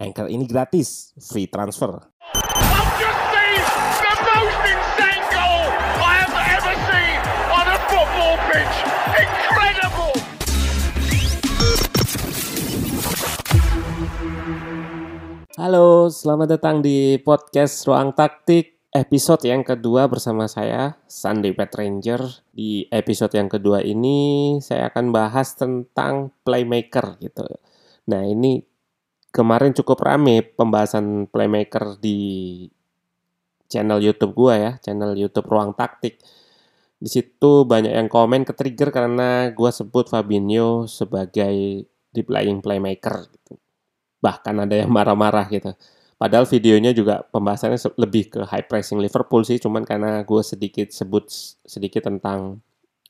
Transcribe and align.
Anchor 0.00 0.32
ini 0.32 0.48
gratis, 0.48 1.12
free 1.20 1.44
transfer. 1.44 1.92
I've 2.32 2.88
just 2.96 3.20
seen 3.36 3.60
the 4.00 4.14
most 4.32 4.56
insane 4.64 5.24
goal 5.28 5.68
I 6.00 6.24
have 6.24 6.32
ever 6.56 6.72
seen 6.88 7.20
on 7.52 7.66
a 7.68 7.78
football 7.84 8.36
pitch. 8.48 8.76
Incredible! 9.20 10.16
Halo, 15.60 16.08
selamat 16.08 16.48
datang 16.56 16.80
di 16.80 17.20
podcast 17.20 17.84
Ruang 17.84 18.16
Taktik 18.16 18.80
episode 18.96 19.44
yang 19.44 19.60
kedua 19.68 20.08
bersama 20.08 20.48
saya 20.48 20.96
Sunday 21.12 21.52
Pet 21.52 21.76
Ranger. 21.76 22.24
Di 22.56 22.88
episode 22.88 23.36
yang 23.36 23.52
kedua 23.52 23.84
ini 23.84 24.56
saya 24.64 24.88
akan 24.88 25.12
bahas 25.12 25.52
tentang 25.60 26.32
playmaker 26.40 27.20
gitu. 27.20 27.44
Nah, 28.08 28.24
ini 28.24 28.69
kemarin 29.30 29.72
cukup 29.74 29.98
rame 30.02 30.42
pembahasan 30.42 31.26
playmaker 31.30 31.98
di 31.98 32.18
channel 33.70 34.02
YouTube 34.02 34.34
gua 34.34 34.54
ya, 34.58 34.72
channel 34.82 35.14
YouTube 35.14 35.46
Ruang 35.50 35.74
Taktik. 35.74 36.22
Di 37.00 37.08
situ 37.08 37.64
banyak 37.64 37.96
yang 37.96 38.08
komen 38.12 38.44
ke 38.44 38.52
trigger 38.52 38.92
karena 38.92 39.50
gua 39.56 39.70
sebut 39.72 40.10
Fabinho 40.12 40.84
sebagai 40.90 41.86
di 42.10 42.22
playing 42.26 42.60
playmaker 42.60 43.30
gitu 43.30 43.56
bahkan 44.20 44.54
ada 44.62 44.76
yang 44.76 44.92
marah-marah 44.92 45.48
gitu. 45.48 45.72
Padahal 46.20 46.44
videonya 46.44 46.92
juga 46.92 47.24
pembahasannya 47.32 47.80
lebih 47.96 48.28
ke 48.28 48.40
high 48.44 48.68
pressing 48.68 49.00
Liverpool 49.00 49.40
sih, 49.40 49.56
cuman 49.56 49.88
karena 49.88 50.20
gue 50.20 50.42
sedikit 50.44 50.92
sebut 50.92 51.24
sedikit 51.64 52.04
tentang 52.04 52.60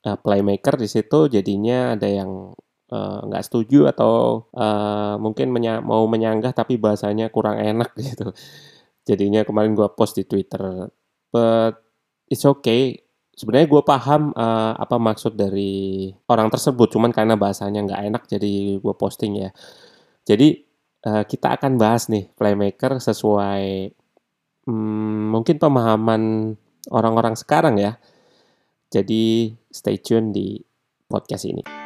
uh, 0.07 0.15
playmaker 0.15 0.79
di 0.79 0.87
situ, 0.87 1.27
jadinya 1.27 1.99
ada 1.99 2.07
yang 2.07 2.55
nggak 2.91 3.43
uh, 3.43 3.47
setuju 3.47 3.87
atau 3.87 4.47
uh, 4.51 5.15
mungkin 5.23 5.55
menya 5.55 5.79
mau 5.79 6.03
menyanggah 6.11 6.51
tapi 6.51 6.75
bahasanya 6.75 7.31
kurang 7.31 7.63
enak 7.63 7.95
gitu. 8.03 8.35
Jadinya 9.07 9.47
kemarin 9.47 9.79
gue 9.79 9.87
post 9.95 10.19
di 10.19 10.27
Twitter, 10.27 10.91
but 11.31 11.79
it's 12.27 12.43
okay. 12.43 12.99
Sebenarnya 13.31 13.71
gue 13.71 13.83
paham 13.87 14.35
uh, 14.35 14.75
apa 14.77 14.99
maksud 15.01 15.39
dari 15.39 16.11
orang 16.29 16.51
tersebut, 16.51 16.93
cuman 16.93 17.15
karena 17.15 17.39
bahasanya 17.39 17.81
nggak 17.87 18.03
enak 18.11 18.23
jadi 18.27 18.83
gue 18.83 18.95
posting 18.99 19.49
ya. 19.49 19.51
Jadi 20.27 20.61
uh, 21.07 21.25
kita 21.25 21.57
akan 21.57 21.79
bahas 21.81 22.11
nih 22.11 22.29
playmaker 22.35 22.99
sesuai 23.01 23.95
hmm, 24.67 25.23
mungkin 25.33 25.57
pemahaman 25.57 26.23
orang-orang 26.91 27.39
sekarang 27.39 27.79
ya. 27.79 27.97
Jadi 28.91 29.55
stay 29.71 30.03
tune 30.03 30.35
di 30.35 30.59
podcast 31.07 31.47
ini. 31.47 31.80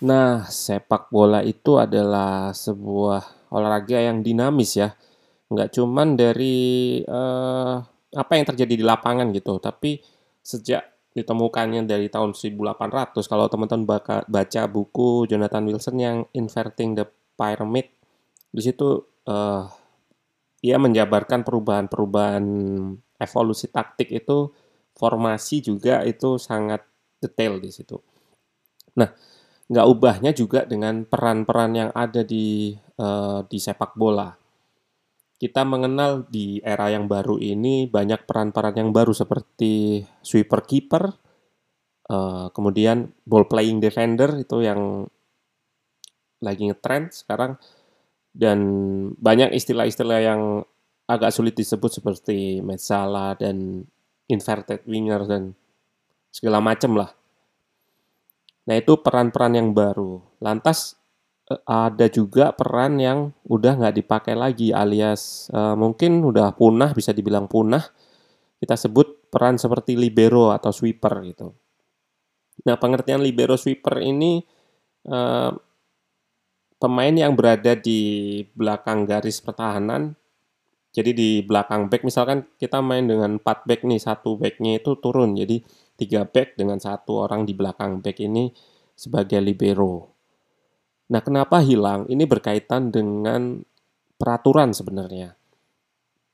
Nah, 0.00 0.48
sepak 0.48 1.12
bola 1.12 1.44
itu 1.44 1.76
adalah 1.76 2.56
sebuah 2.56 3.52
olahraga 3.52 4.00
yang 4.00 4.24
dinamis 4.24 4.80
ya. 4.80 4.96
Nggak 5.52 5.76
cuman 5.76 6.16
dari 6.16 7.00
uh, 7.04 7.76
apa 8.16 8.32
yang 8.32 8.46
terjadi 8.48 8.74
di 8.80 8.84
lapangan 8.86 9.28
gitu, 9.36 9.60
tapi 9.60 10.00
sejak 10.40 11.12
ditemukannya 11.12 11.84
dari 11.84 12.06
tahun 12.06 12.32
1800 12.32 13.12
kalau 13.26 13.50
teman-teman 13.50 13.84
baca 14.30 14.62
buku 14.70 15.26
Jonathan 15.26 15.66
Wilson 15.66 15.96
yang 15.98 16.16
Inverting 16.32 16.94
the 16.94 17.04
Pyramid 17.34 17.90
di 18.54 18.62
situ 18.62 19.02
uh, 19.26 19.66
ia 20.62 20.76
menjabarkan 20.78 21.42
perubahan-perubahan 21.42 22.44
evolusi 23.18 23.66
taktik 23.74 24.12
itu 24.12 24.54
formasi 24.94 25.64
juga 25.64 26.04
itu 26.06 26.36
sangat 26.36 26.84
detail 27.18 27.58
di 27.58 27.70
situ. 27.72 27.96
Nah, 29.00 29.10
nggak 29.70 29.86
ubahnya 29.86 30.34
juga 30.34 30.66
dengan 30.66 31.06
peran-peran 31.06 31.70
yang 31.72 31.90
ada 31.94 32.26
di 32.26 32.74
uh, 32.98 33.46
di 33.46 33.58
sepak 33.62 33.94
bola 33.94 34.40
kita 35.40 35.64
mengenal 35.64 36.28
di 36.28 36.60
era 36.60 36.92
yang 36.92 37.08
baru 37.08 37.40
ini 37.40 37.88
banyak 37.88 38.28
peran-peran 38.28 38.76
yang 38.76 38.90
baru 38.92 39.16
seperti 39.16 40.04
sweeper 40.20 40.60
keeper, 40.68 41.16
uh, 42.12 42.52
kemudian 42.52 43.08
ball 43.24 43.48
playing 43.48 43.80
defender 43.80 44.36
itu 44.36 44.60
yang 44.60 45.08
lagi 46.44 46.68
ngetrend 46.68 47.16
sekarang 47.16 47.56
dan 48.36 48.60
banyak 49.16 49.56
istilah-istilah 49.56 50.20
yang 50.20 50.42
agak 51.08 51.32
sulit 51.32 51.56
disebut 51.56 51.88
seperti 51.88 52.60
mezzala 52.60 53.32
dan 53.32 53.88
inverted 54.28 54.84
winger 54.84 55.24
dan 55.24 55.56
segala 56.28 56.60
macam 56.60 57.00
lah. 57.00 57.16
Nah 58.70 58.78
itu 58.78 59.02
peran-peran 59.02 59.58
yang 59.58 59.74
baru. 59.74 60.22
Lantas 60.38 60.94
ada 61.66 62.06
juga 62.06 62.54
peran 62.54 63.02
yang 63.02 63.34
udah 63.42 63.74
nggak 63.74 63.98
dipakai 63.98 64.38
lagi 64.38 64.70
alias 64.70 65.50
uh, 65.50 65.74
mungkin 65.74 66.22
udah 66.22 66.54
punah 66.54 66.94
bisa 66.94 67.10
dibilang 67.10 67.50
punah 67.50 67.82
kita 68.62 68.78
sebut 68.78 69.26
peran 69.34 69.58
seperti 69.58 69.98
libero 69.98 70.54
atau 70.54 70.70
sweeper 70.70 71.10
gitu. 71.26 71.50
Nah 72.70 72.78
pengertian 72.78 73.18
libero 73.18 73.58
sweeper 73.58 73.98
ini 73.98 74.46
uh, 75.10 75.50
pemain 76.78 77.14
yang 77.18 77.34
berada 77.34 77.74
di 77.74 78.40
belakang 78.54 79.02
garis 79.08 79.42
pertahanan. 79.42 80.14
Jadi 80.90 81.10
di 81.14 81.30
belakang 81.42 81.86
back 81.86 82.02
misalkan 82.02 82.46
kita 82.58 82.82
main 82.82 83.06
dengan 83.06 83.38
4 83.38 83.66
back 83.66 83.86
nih 83.86 84.02
satu 84.02 84.34
backnya 84.34 84.82
itu 84.82 84.98
turun 84.98 85.38
jadi 85.38 85.62
tiga 86.00 86.24
back 86.24 86.56
dengan 86.56 86.80
satu 86.80 87.28
orang 87.28 87.44
di 87.44 87.52
belakang 87.52 88.00
back 88.00 88.16
ini 88.24 88.48
sebagai 88.96 89.36
libero. 89.44 90.08
Nah, 91.12 91.20
kenapa 91.20 91.60
hilang? 91.60 92.08
Ini 92.08 92.24
berkaitan 92.24 92.88
dengan 92.88 93.60
peraturan 94.16 94.72
sebenarnya. 94.72 95.36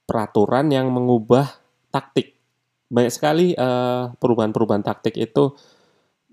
Peraturan 0.06 0.70
yang 0.70 0.92
mengubah 0.94 1.58
taktik. 1.90 2.38
Banyak 2.86 3.10
sekali 3.10 3.46
uh, 3.58 4.14
perubahan-perubahan 4.14 4.86
taktik 4.86 5.18
itu 5.18 5.50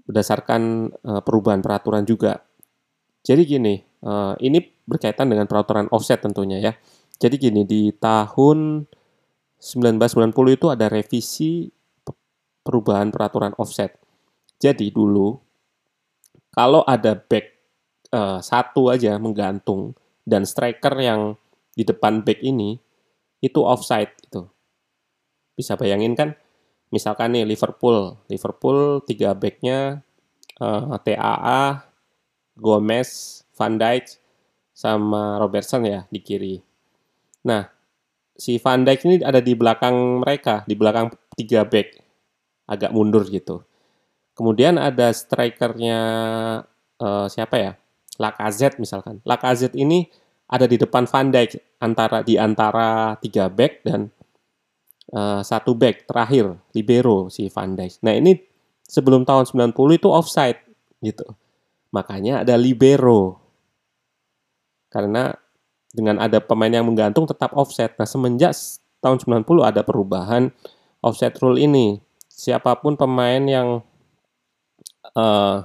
berdasarkan 0.06 0.94
uh, 1.02 1.22
perubahan 1.26 1.64
peraturan 1.64 2.06
juga. 2.06 2.44
Jadi 3.24 3.42
gini, 3.48 3.80
uh, 4.04 4.36
ini 4.44 4.60
berkaitan 4.84 5.32
dengan 5.32 5.48
peraturan 5.48 5.88
offset 5.90 6.20
tentunya 6.20 6.60
ya. 6.60 6.74
Jadi 7.18 7.40
gini, 7.40 7.64
di 7.64 7.96
tahun 7.96 8.84
1990 9.64 10.60
itu 10.60 10.68
ada 10.68 10.92
revisi 10.92 11.72
perubahan 12.64 13.12
peraturan 13.12 13.54
offset. 13.60 14.00
Jadi 14.58 14.90
dulu 14.90 15.36
kalau 16.56 16.82
ada 16.88 17.14
back 17.20 17.46
uh, 18.16 18.40
satu 18.40 18.90
aja 18.90 19.20
menggantung 19.20 19.94
dan 20.24 20.48
striker 20.48 20.96
yang 20.98 21.36
di 21.76 21.84
depan 21.84 22.24
back 22.24 22.40
ini 22.40 22.80
itu 23.44 23.60
offside 23.60 24.16
itu. 24.24 24.48
Bisa 25.54 25.76
bayangin 25.76 26.16
kan? 26.16 26.34
Misalkan 26.94 27.34
nih 27.34 27.44
Liverpool, 27.44 28.16
Liverpool 28.30 29.02
tiga 29.04 29.34
backnya 29.34 30.06
uh, 30.62 30.96
TAA, 31.02 31.84
Gomez, 32.54 33.42
Van 33.58 33.76
Dijk, 33.76 34.22
sama 34.74 35.42
Robertson 35.42 35.86
ya 35.86 36.06
di 36.10 36.22
kiri. 36.22 36.62
Nah, 37.50 37.66
si 38.38 38.62
Van 38.62 38.86
Dijk 38.86 39.00
ini 39.10 39.16
ada 39.26 39.42
di 39.42 39.54
belakang 39.58 40.22
mereka, 40.22 40.62
di 40.70 40.78
belakang 40.78 41.14
tiga 41.34 41.66
back, 41.66 42.03
agak 42.70 42.92
mundur 42.96 43.28
gitu. 43.28 43.64
Kemudian 44.34 44.82
ada 44.82 45.14
strikernya 45.14 46.00
uh, 46.98 47.28
siapa 47.30 47.56
ya? 47.60 47.72
Lacazette 48.18 48.82
misalkan. 48.82 49.22
Lacazette 49.26 49.78
ini 49.78 50.10
ada 50.50 50.66
di 50.70 50.78
depan 50.78 51.06
Van 51.10 51.30
Dijk 51.34 51.82
antara 51.82 52.22
di 52.22 52.38
antara 52.38 53.18
tiga 53.22 53.50
back 53.50 53.86
dan 53.86 54.10
uh, 55.14 55.42
satu 55.42 55.74
back 55.74 56.10
terakhir 56.10 56.58
libero 56.74 57.30
si 57.30 57.50
Van 57.50 57.74
Dijk. 57.78 58.02
Nah 58.06 58.14
ini 58.18 58.38
sebelum 58.86 59.26
tahun 59.26 59.50
90 59.50 59.74
itu 59.98 60.08
offside 60.10 60.60
gitu. 61.02 61.26
Makanya 61.94 62.42
ada 62.42 62.58
libero. 62.58 63.38
Karena 64.90 65.34
dengan 65.94 66.18
ada 66.18 66.42
pemain 66.42 66.70
yang 66.74 66.90
menggantung 66.90 67.30
tetap 67.30 67.54
offset. 67.54 67.94
Nah 68.02 68.10
semenjak 68.10 68.54
tahun 69.02 69.46
90 69.46 69.46
ada 69.62 69.82
perubahan 69.86 70.50
offset 71.06 71.38
rule 71.42 71.62
ini. 71.62 72.02
Siapa 72.34 72.82
pun 72.82 72.98
pemain 72.98 73.46
yang 73.46 73.86
uh, 75.14 75.62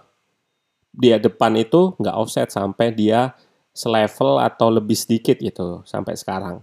dia 0.92 1.16
depan 1.16 1.56
itu 1.56 1.96
nggak 1.96 2.16
offset 2.16 2.52
sampai 2.52 2.92
dia 2.92 3.32
selevel 3.72 4.36
atau 4.42 4.68
lebih 4.68 4.98
sedikit 4.98 5.40
gitu 5.40 5.80
sampai 5.88 6.12
sekarang. 6.18 6.60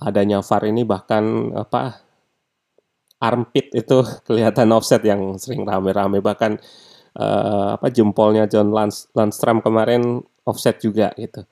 Adanya 0.00 0.42
VAR 0.42 0.64
ini 0.66 0.82
bahkan 0.82 1.54
apa 1.54 2.02
armpit 3.20 3.70
itu 3.76 4.00
kelihatan 4.26 4.72
offset 4.74 5.04
yang 5.06 5.36
sering 5.38 5.62
rame-rame 5.62 6.18
bahkan 6.18 6.56
uh, 7.14 7.76
apa 7.78 7.92
jempolnya 7.92 8.48
John 8.50 8.74
Landstrom 9.14 9.62
kemarin 9.62 10.24
offset 10.48 10.80
juga 10.82 11.12
gitu. 11.14 11.44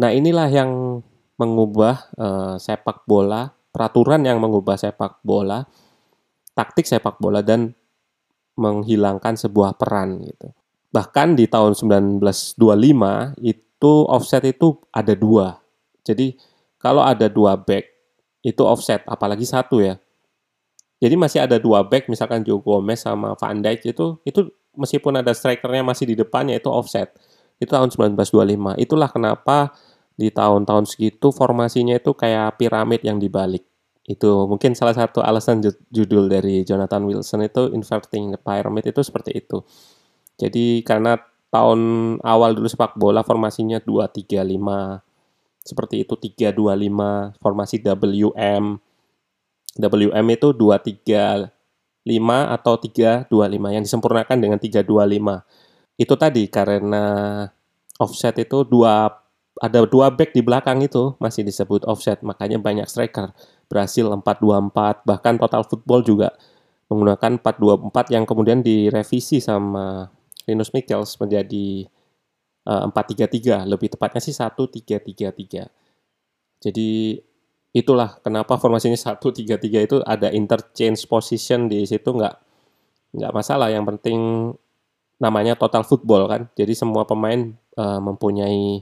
Nah 0.00 0.14
inilah 0.14 0.48
yang 0.48 1.02
mengubah 1.36 2.08
uh, 2.16 2.54
sepak 2.56 3.04
bola, 3.04 3.52
peraturan 3.74 4.24
yang 4.24 4.40
mengubah 4.40 4.80
sepak 4.80 5.20
bola, 5.20 5.68
taktik 6.56 6.88
sepak 6.88 7.20
bola 7.20 7.44
dan 7.44 7.76
menghilangkan 8.56 9.36
sebuah 9.36 9.76
peran 9.76 10.24
gitu. 10.24 10.56
Bahkan 10.90 11.36
di 11.36 11.44
tahun 11.44 11.76
1925 11.76 12.56
itu 13.44 13.92
offset 14.08 14.42
itu 14.48 14.80
ada 14.88 15.12
dua. 15.12 15.60
Jadi 16.00 16.40
kalau 16.80 17.04
ada 17.04 17.28
dua 17.28 17.60
back 17.60 17.84
itu 18.40 18.62
offset, 18.64 19.04
apalagi 19.04 19.44
satu 19.44 19.84
ya. 19.84 20.00
Jadi 20.96 21.12
masih 21.20 21.44
ada 21.44 21.60
dua 21.60 21.84
back, 21.84 22.08
misalkan 22.08 22.40
Joe 22.40 22.62
Gomez 22.64 23.04
sama 23.04 23.36
Van 23.36 23.60
Dijk 23.60 23.92
itu, 23.92 24.16
itu 24.24 24.48
meskipun 24.72 25.20
ada 25.20 25.36
strikernya 25.36 25.84
masih 25.84 26.08
di 26.08 26.16
depannya 26.16 26.56
itu 26.56 26.72
offset. 26.72 27.12
Itu 27.60 27.76
tahun 27.76 27.92
1925. 27.92 28.80
Itulah 28.80 29.12
kenapa 29.12 29.76
di 30.16 30.32
tahun-tahun 30.32 30.88
segitu 30.88 31.28
formasinya 31.28 32.00
itu 32.00 32.16
kayak 32.16 32.56
piramid 32.56 33.04
yang 33.04 33.20
dibalik. 33.20 33.68
Itu 34.06 34.46
mungkin 34.46 34.78
salah 34.78 34.94
satu 34.94 35.18
alasan 35.18 35.58
judul 35.90 36.30
dari 36.30 36.62
Jonathan 36.62 37.02
Wilson 37.10 37.42
itu 37.42 37.74
Inverting 37.74 38.38
the 38.38 38.40
Pyramid 38.40 38.86
itu 38.86 39.02
seperti 39.02 39.34
itu. 39.34 39.66
Jadi 40.38 40.86
karena 40.86 41.18
tahun 41.50 41.80
awal 42.22 42.54
dulu 42.54 42.70
sepak 42.70 42.94
bola 42.94 43.26
formasinya 43.26 43.82
2-3-5 43.82 45.02
seperti 45.66 46.06
itu 46.06 46.14
3-2-5 46.14 47.42
formasi 47.42 47.82
WM 47.82 48.78
WM 49.76 50.26
itu 50.32 50.48
235 50.56 51.50
atau 52.56 52.74
325 52.80 53.74
yang 53.74 53.82
disempurnakan 53.84 54.36
dengan 54.40 54.58
325. 54.62 55.44
Itu 56.00 56.14
tadi 56.16 56.48
karena 56.48 57.04
offset 58.00 58.36
itu 58.40 58.64
dua 58.64 59.08
ada 59.62 59.88
dua 59.88 60.12
back 60.12 60.36
di 60.36 60.44
belakang 60.44 60.84
itu 60.84 61.16
masih 61.16 61.40
disebut 61.46 61.88
offset, 61.88 62.20
makanya 62.20 62.60
banyak 62.60 62.84
striker. 62.88 63.32
Brasil 63.66 64.06
424, 64.08 65.02
bahkan 65.08 65.34
total 65.40 65.64
football 65.64 66.04
juga 66.04 66.36
menggunakan 66.92 67.42
424 67.42 68.14
yang 68.14 68.24
kemudian 68.28 68.62
direvisi 68.62 69.42
sama 69.42 70.06
Linus 70.46 70.70
Michels 70.70 71.18
menjadi 71.18 71.88
uh, 72.68 72.86
eh, 72.86 73.26
433, 73.26 73.66
lebih 73.66 73.88
tepatnya 73.96 74.20
sih 74.22 74.36
1333. 74.36 75.66
Jadi 76.62 77.18
itulah 77.76 78.16
kenapa 78.24 78.56
formasinya 78.56 78.96
satu 78.96 79.28
tiga 79.36 79.60
tiga 79.60 79.84
itu 79.84 80.00
ada 80.00 80.32
interchange 80.32 81.04
position 81.04 81.68
di 81.68 81.84
situ 81.84 82.08
nggak 82.08 82.34
nggak 83.20 83.32
masalah 83.36 83.68
yang 83.68 83.84
penting 83.84 84.48
namanya 85.20 85.60
total 85.60 85.84
football 85.84 86.24
kan 86.24 86.48
jadi 86.56 86.72
semua 86.72 87.04
pemain 87.04 87.52
uh, 87.76 88.00
mempunyai 88.00 88.80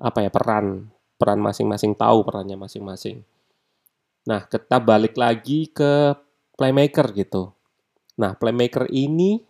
apa 0.00 0.24
ya 0.24 0.30
peran 0.32 0.88
peran 1.20 1.38
masing-masing 1.38 1.92
tahu 1.94 2.24
perannya 2.24 2.56
masing-masing 2.56 3.22
nah 4.24 4.48
kita 4.48 4.80
balik 4.80 5.14
lagi 5.20 5.68
ke 5.68 6.16
playmaker 6.56 7.12
gitu 7.12 7.52
nah 8.16 8.32
playmaker 8.36 8.88
ini 8.88 9.44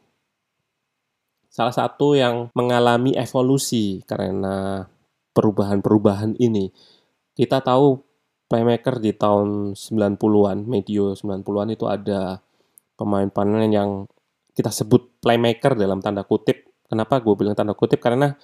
salah 1.50 1.74
satu 1.74 2.14
yang 2.18 2.50
mengalami 2.54 3.14
evolusi 3.14 4.02
karena 4.06 4.86
perubahan-perubahan 5.34 6.38
ini 6.38 6.70
kita 7.34 7.62
tahu 7.62 8.10
playmaker 8.50 8.98
di 8.98 9.14
tahun 9.14 9.78
90-an, 9.78 10.66
medio 10.66 11.14
90-an 11.14 11.68
itu 11.70 11.86
ada 11.86 12.42
pemain-pemain 12.98 13.70
yang 13.70 14.10
kita 14.52 14.74
sebut 14.74 15.22
playmaker 15.22 15.78
dalam 15.78 16.02
tanda 16.02 16.26
kutip. 16.26 16.66
Kenapa 16.90 17.22
gue 17.22 17.32
bilang 17.38 17.54
tanda 17.54 17.78
kutip? 17.78 18.02
Karena 18.02 18.34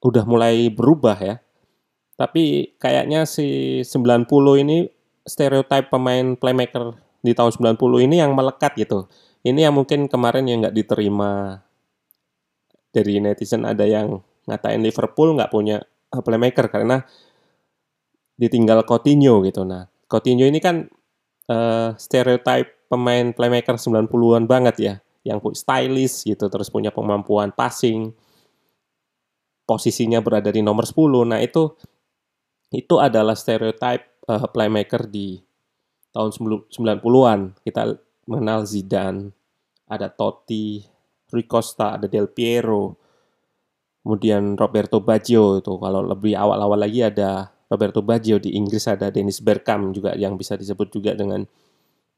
udah 0.00 0.24
mulai 0.24 0.68
berubah 0.72 1.16
ya. 1.20 1.36
Tapi 2.16 2.76
kayaknya 2.76 3.24
si 3.24 3.80
90 3.84 4.28
ini 4.60 4.88
stereotip 5.24 5.88
pemain 5.88 6.36
playmaker 6.36 6.96
di 7.24 7.32
tahun 7.32 7.76
90 7.76 8.06
ini 8.08 8.20
yang 8.20 8.32
melekat 8.36 8.76
gitu. 8.76 9.08
Ini 9.40 9.68
yang 9.68 9.76
mungkin 9.76 10.04
kemarin 10.08 10.44
yang 10.44 10.64
nggak 10.64 10.76
diterima 10.76 11.64
dari 12.92 13.22
netizen 13.22 13.64
ada 13.64 13.86
yang 13.88 14.20
ngatain 14.44 14.82
Liverpool 14.82 15.32
nggak 15.38 15.52
punya 15.52 15.80
playmaker 16.10 16.66
karena 16.68 17.06
ditinggal 18.40 18.82
Coutinho 18.88 19.44
gitu. 19.44 19.62
Nah, 19.62 19.86
Coutinho 20.08 20.48
ini 20.48 20.58
kan 20.58 20.88
uh, 21.46 21.94
stereotype 21.94 22.88
pemain 22.90 23.30
playmaker 23.30 23.78
90-an 23.78 24.44
banget 24.50 24.76
ya, 24.80 24.94
yang 25.22 25.38
stylish 25.54 26.26
gitu, 26.26 26.50
terus 26.50 26.72
punya 26.72 26.90
kemampuan 26.90 27.54
passing, 27.54 28.10
posisinya 29.70 30.18
berada 30.18 30.50
di 30.50 30.66
nomor 30.66 30.82
10. 30.82 31.30
Nah, 31.30 31.38
itu 31.38 31.70
itu 32.74 32.98
adalah 32.98 33.38
stereotype 33.38 34.26
uh, 34.26 34.50
playmaker 34.50 35.06
di 35.06 35.38
tahun 36.10 36.34
90-an. 36.66 37.40
Kita 37.62 37.94
mengenal 38.26 38.66
Zidane, 38.66 39.30
ada 39.86 40.10
Totti, 40.10 40.82
Rui 41.30 41.46
Costa, 41.46 41.94
ada 41.94 42.10
Del 42.10 42.26
Piero, 42.26 42.98
kemudian 44.02 44.58
Roberto 44.58 44.98
Baggio 44.98 45.62
itu 45.62 45.78
kalau 45.78 46.02
lebih 46.02 46.34
awal-awal 46.34 46.82
lagi 46.82 47.04
ada 47.04 47.52
Roberto 47.70 48.02
Baggio 48.02 48.42
di 48.42 48.58
Inggris 48.58 48.90
ada 48.90 49.14
Dennis 49.14 49.38
Bergkamp 49.38 49.94
juga 49.94 50.18
yang 50.18 50.34
bisa 50.34 50.58
disebut 50.58 50.90
juga 50.90 51.14
dengan 51.14 51.46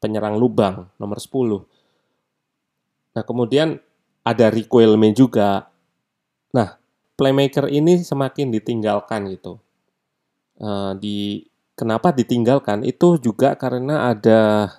penyerang 0.00 0.40
lubang 0.40 0.88
nomor 0.96 1.20
10. 1.20 3.12
Nah, 3.12 3.22
kemudian 3.28 3.76
ada 4.25 4.46
Riquelme 4.49 5.12
juga. 5.12 5.69
Nah, 6.56 6.81
playmaker 7.23 7.71
ini 7.71 8.03
semakin 8.03 8.51
ditinggalkan 8.51 9.31
gitu. 9.31 9.63
Uh, 10.59 10.99
di 10.99 11.47
kenapa 11.79 12.11
ditinggalkan 12.11 12.83
itu 12.83 13.23
juga 13.23 13.55
karena 13.55 14.11
ada 14.11 14.75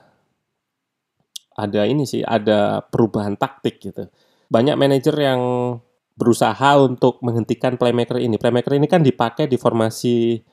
ada 1.56 1.82
ini 1.88 2.04
sih, 2.04 2.20
ada 2.20 2.84
perubahan 2.84 3.40
taktik 3.40 3.80
gitu. 3.80 4.12
Banyak 4.52 4.76
manajer 4.76 5.16
yang 5.16 5.42
berusaha 6.20 6.76
untuk 6.84 7.24
menghentikan 7.24 7.80
playmaker 7.80 8.20
ini. 8.20 8.36
Playmaker 8.36 8.76
ini 8.76 8.92
kan 8.92 9.00
dipakai 9.00 9.48
di 9.48 9.56
formasi 9.56 10.44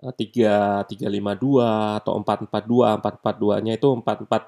Eh, 0.00 0.14
tiga 0.16 0.80
tiga 0.88 1.12
lima 1.12 1.36
dua 1.36 2.00
atau 2.00 2.16
empat 2.16 2.48
empat 2.48 2.64
dua 2.64 2.96
empat 2.96 3.20
empat 3.20 3.36
duanya 3.36 3.76
itu 3.76 3.84
empat 4.00 4.24
empat 4.24 4.42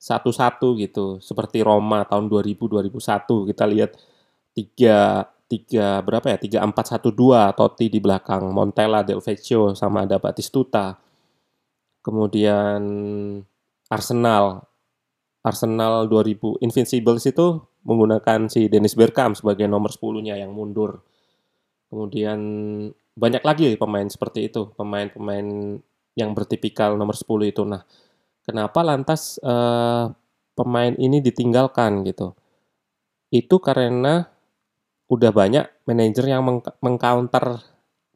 satu 0.00 0.30
satu 0.34 0.74
gitu 0.82 1.22
seperti 1.22 1.62
Roma 1.62 2.02
tahun 2.02 2.26
2000 2.26 2.66
2001 2.66 3.46
kita 3.46 3.64
lihat 3.70 3.90
tiga 4.56 5.22
tiga 5.50 5.98
berapa 6.06 6.30
ya 6.30 6.38
tiga 6.38 6.58
empat 6.62 6.94
satu 6.94 7.10
dua 7.10 7.50
Totti 7.58 7.90
di 7.90 7.98
belakang 7.98 8.54
Montella 8.54 9.02
Del 9.02 9.18
Vecchio 9.18 9.74
sama 9.74 10.06
ada 10.06 10.22
Batistuta 10.22 10.94
kemudian 12.06 12.80
Arsenal 13.90 14.62
Arsenal 15.42 16.06
2000 16.06 16.62
Invincibles 16.62 17.26
itu 17.26 17.58
menggunakan 17.82 18.46
si 18.46 18.70
Dennis 18.70 18.94
Bergkamp 18.94 19.34
sebagai 19.34 19.66
nomor 19.66 19.90
10-nya 19.90 20.38
yang 20.38 20.54
mundur 20.54 21.02
kemudian 21.90 22.38
banyak 23.20 23.42
lagi 23.44 23.68
pemain 23.76 24.08
seperti 24.08 24.48
itu, 24.48 24.70
pemain-pemain 24.78 25.76
yang 26.16 26.30
bertipikal 26.32 26.94
nomor 26.96 27.12
10 27.12 27.52
itu. 27.52 27.62
Nah, 27.68 27.84
kenapa 28.46 28.80
lantas 28.80 29.36
uh, 29.44 30.08
pemain 30.56 30.96
ini 30.96 31.20
ditinggalkan 31.20 32.06
gitu? 32.08 32.32
Itu 33.28 33.60
karena 33.60 34.26
udah 35.10 35.30
banyak 35.34 35.66
manajer 35.90 36.24
yang 36.30 36.46
meng 36.46 36.62
mengcounter 36.78 37.58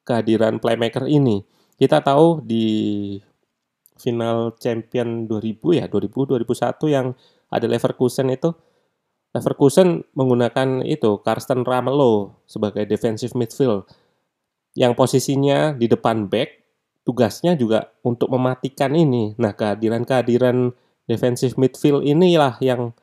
kehadiran 0.06 0.62
playmaker 0.62 1.10
ini. 1.10 1.42
Kita 1.74 1.98
tahu 2.00 2.38
di 2.38 2.66
final 3.98 4.54
champion 4.62 5.26
2000 5.26 5.80
ya, 5.82 5.84
2000 5.90 6.38
2001 6.38 6.94
yang 6.94 7.06
ada 7.50 7.66
Leverkusen 7.66 8.30
itu 8.30 8.54
Leverkusen 9.34 10.06
menggunakan 10.14 10.86
itu 10.86 11.18
Karsten 11.18 11.66
Ramelow 11.66 12.38
sebagai 12.46 12.86
defensive 12.86 13.34
midfield 13.34 13.90
yang 14.78 14.94
posisinya 14.94 15.74
di 15.74 15.90
depan 15.90 16.30
back 16.30 16.62
tugasnya 17.02 17.58
juga 17.58 17.90
untuk 18.06 18.30
mematikan 18.30 18.94
ini. 18.94 19.34
Nah, 19.34 19.52
kehadiran-kehadiran 19.52 20.70
defensive 21.10 21.58
midfield 21.58 22.06
inilah 22.06 22.56
yang 22.62 22.94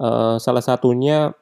uh, 0.00 0.40
salah 0.40 0.64
satunya 0.64 1.36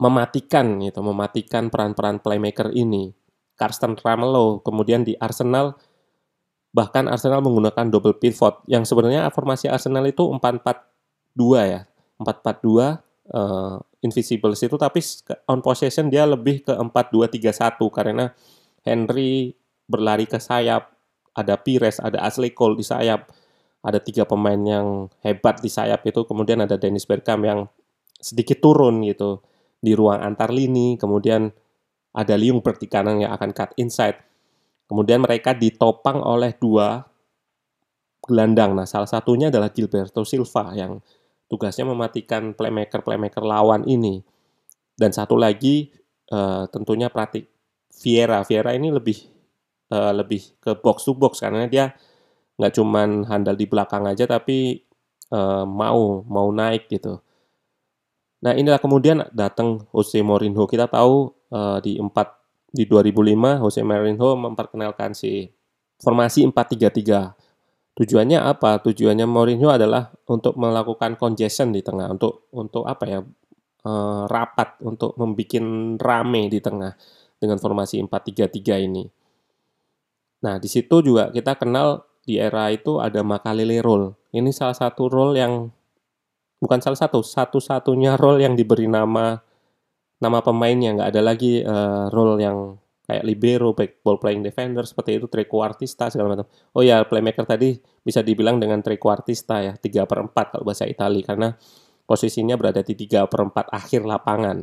mematikan 0.00 0.80
gitu, 0.80 1.04
mematikan 1.04 1.68
peran-peran 1.68 2.24
playmaker 2.24 2.72
ini. 2.72 3.12
Karsten 3.60 3.92
Ramelow 4.00 4.64
kemudian 4.64 5.04
di 5.04 5.12
Arsenal 5.20 5.76
bahkan 6.72 7.04
Arsenal 7.04 7.44
menggunakan 7.44 7.92
double 7.92 8.16
pivot 8.16 8.64
yang 8.64 8.88
sebenarnya 8.88 9.28
formasi 9.28 9.68
Arsenal 9.68 10.08
itu 10.08 10.24
4-4-2 10.24 11.68
ya. 11.68 11.84
4-4-2 12.16 13.36
uh, 13.36 13.76
Invisibles 14.00 14.64
itu 14.64 14.80
tapi 14.80 15.04
on 15.44 15.60
possession 15.60 16.08
dia 16.08 16.24
lebih 16.24 16.64
ke 16.64 16.72
4-2-3-1 16.72 17.76
karena 17.92 18.32
Henry 18.80 19.52
berlari 19.84 20.24
ke 20.24 20.40
sayap, 20.40 20.96
ada 21.36 21.60
Pires, 21.60 22.00
ada 22.00 22.24
Ashley 22.24 22.56
Cole 22.56 22.80
di 22.80 22.84
sayap, 22.86 23.28
ada 23.84 24.00
tiga 24.00 24.24
pemain 24.24 24.56
yang 24.56 25.12
hebat 25.20 25.60
di 25.60 25.68
sayap 25.68 26.00
itu, 26.08 26.24
kemudian 26.24 26.64
ada 26.64 26.80
Dennis 26.80 27.04
Bergkamp 27.04 27.44
yang 27.44 27.68
sedikit 28.16 28.64
turun 28.64 29.04
gitu 29.04 29.44
di 29.80 29.96
ruang 29.96 30.20
antar 30.20 30.52
lini, 30.52 31.00
kemudian 31.00 31.48
ada 32.12 32.34
Liung 32.36 32.60
di 32.60 32.86
kanan 32.86 33.24
yang 33.24 33.32
akan 33.32 33.50
cut 33.56 33.72
inside. 33.80 34.20
Kemudian 34.86 35.22
mereka 35.22 35.56
ditopang 35.56 36.20
oleh 36.20 36.52
dua 36.58 37.06
gelandang. 38.26 38.76
Nah, 38.76 38.84
salah 38.84 39.08
satunya 39.08 39.48
adalah 39.48 39.72
Gilberto 39.72 40.26
Silva 40.26 40.74
yang 40.76 41.00
tugasnya 41.46 41.86
mematikan 41.88 42.52
playmaker-playmaker 42.52 43.42
lawan 43.42 43.86
ini. 43.86 44.20
Dan 44.94 45.14
satu 45.14 45.38
lagi 45.38 45.88
uh, 46.34 46.68
tentunya 46.68 47.08
pelatih 47.08 47.46
Vieira. 47.90 48.42
Vieira 48.44 48.74
ini 48.74 48.90
lebih 48.90 49.18
uh, 49.94 50.12
lebih 50.14 50.58
ke 50.62 50.74
box 50.78 51.06
to 51.06 51.12
box 51.14 51.42
karena 51.42 51.66
dia 51.66 51.94
nggak 52.60 52.72
cuman 52.76 53.24
handal 53.26 53.56
di 53.56 53.64
belakang 53.64 54.04
aja 54.04 54.28
tapi 54.28 54.84
uh, 55.32 55.64
mau 55.64 56.22
mau 56.26 56.48
naik 56.52 56.90
gitu. 56.90 57.22
Nah 58.40 58.52
inilah 58.56 58.80
kemudian 58.80 59.28
datang 59.32 59.84
Jose 59.92 60.20
Mourinho. 60.24 60.64
Kita 60.64 60.88
tahu 60.88 61.28
uh, 61.52 61.78
di 61.84 62.00
4 62.00 62.08
di 62.70 62.86
2005 62.88 63.62
Jose 63.62 63.80
Mourinho 63.84 64.28
memperkenalkan 64.38 65.12
si 65.12 65.50
formasi 66.00 66.48
4-3-3 66.48 67.50
Tujuannya 68.00 68.40
apa? 68.40 68.80
Tujuannya 68.80 69.28
Mourinho 69.28 69.68
adalah 69.68 70.08
untuk 70.30 70.56
melakukan 70.56 71.20
congestion 71.20 71.68
di 71.68 71.84
tengah, 71.84 72.08
untuk 72.08 72.48
untuk 72.54 72.88
apa 72.88 73.04
ya? 73.04 73.20
Uh, 73.80 74.28
rapat 74.28 74.76
untuk 74.84 75.16
membuat 75.16 75.64
rame 76.00 76.52
di 76.52 76.60
tengah 76.60 76.92
dengan 77.40 77.56
formasi 77.56 78.00
4-3-3 78.04 78.88
ini. 78.88 79.08
Nah, 80.44 80.56
di 80.56 80.68
situ 80.68 81.00
juga 81.00 81.32
kita 81.32 81.56
kenal 81.56 82.04
di 82.24 82.36
era 82.36 82.68
itu 82.72 83.00
ada 83.00 83.24
Makalele 83.24 83.80
role. 83.80 84.16
Ini 84.36 84.52
salah 84.52 84.76
satu 84.76 85.08
role 85.08 85.36
yang 85.36 85.72
bukan 86.60 86.78
salah 86.84 87.00
satu, 87.00 87.24
satu-satunya 87.24 88.20
role 88.20 88.44
yang 88.44 88.54
diberi 88.54 88.86
nama 88.86 89.40
nama 90.20 90.38
pemainnya 90.44 91.00
nggak 91.00 91.08
ada 91.16 91.22
lagi 91.24 91.64
uh, 91.64 92.12
role 92.12 92.36
yang 92.38 92.76
kayak 93.10 93.26
libero, 93.26 93.74
back 93.74 94.04
ball 94.06 94.22
playing 94.22 94.46
defender 94.46 94.86
seperti 94.86 95.18
itu, 95.18 95.26
trequartista 95.26 96.06
segala 96.14 96.38
macam. 96.38 96.46
Oh 96.78 96.84
ya, 96.86 97.02
playmaker 97.02 97.42
tadi 97.42 97.74
bisa 98.06 98.22
dibilang 98.22 98.62
dengan 98.62 98.78
trequartista 98.86 99.58
ya, 99.66 99.74
3 99.74 100.06
per 100.06 100.18
4 100.30 100.52
kalau 100.54 100.62
bahasa 100.62 100.86
Italia 100.86 101.26
karena 101.26 101.48
posisinya 102.06 102.54
berada 102.54 102.86
di 102.86 102.94
3 102.94 103.26
per 103.26 103.40
4 103.50 103.66
akhir 103.74 104.06
lapangan. 104.06 104.62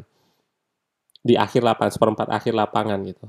Di 1.20 1.36
akhir 1.36 1.60
lapangan, 1.60 1.92
seperempat 1.92 2.28
akhir 2.32 2.56
lapangan 2.56 3.00
gitu. 3.04 3.28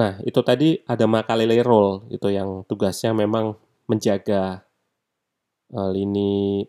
Nah, 0.00 0.16
itu 0.24 0.40
tadi 0.40 0.80
ada 0.88 1.04
Makalele 1.04 1.60
role 1.60 2.08
itu 2.08 2.32
yang 2.32 2.64
tugasnya 2.64 3.12
memang 3.12 3.52
menjaga 3.84 4.64
uh, 5.76 5.90
lini 5.92 6.64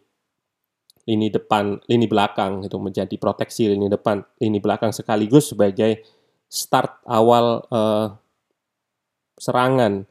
lini 1.08 1.32
depan, 1.32 1.80
lini 1.88 2.06
belakang 2.06 2.68
itu 2.68 2.76
menjadi 2.76 3.16
proteksi 3.16 3.72
lini 3.72 3.88
depan, 3.88 4.20
lini 4.44 4.60
belakang 4.60 4.92
sekaligus 4.92 5.56
sebagai 5.56 6.04
start 6.52 7.00
awal 7.08 7.64
uh, 7.72 8.12
serangan. 9.40 10.04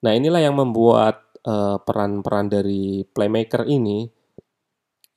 Nah, 0.00 0.12
inilah 0.16 0.40
yang 0.40 0.56
membuat 0.56 1.28
eh, 1.44 1.76
peran-peran 1.76 2.48
uh, 2.48 2.52
dari 2.56 3.04
playmaker 3.04 3.68
ini 3.68 4.08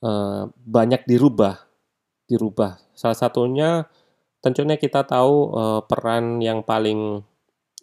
uh, 0.03 0.43
banyak 0.51 1.07
dirubah, 1.07 1.55
dirubah. 2.27 2.83
Salah 2.91 3.15
satunya 3.15 3.87
tentunya 4.43 4.75
kita 4.75 5.07
tahu 5.07 5.55
uh, 5.55 5.81
peran 5.87 6.43
yang 6.43 6.67
paling 6.67 7.23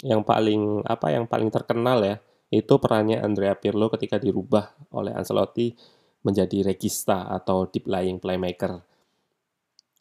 yang 0.04 0.20
paling 0.20 0.84
apa 0.84 1.12
yang 1.12 1.24
paling 1.24 1.48
terkenal 1.48 2.04
ya 2.04 2.20
itu 2.52 2.76
perannya 2.76 3.20
Andrea 3.20 3.56
Pirlo 3.56 3.88
ketika 3.88 4.20
dirubah 4.20 4.76
oleh 4.92 5.16
Ancelotti 5.16 5.72
menjadi 6.20 6.66
regista 6.66 7.28
atau 7.28 7.68
deep 7.68 7.88
lying 7.88 8.20
playmaker. 8.20 8.84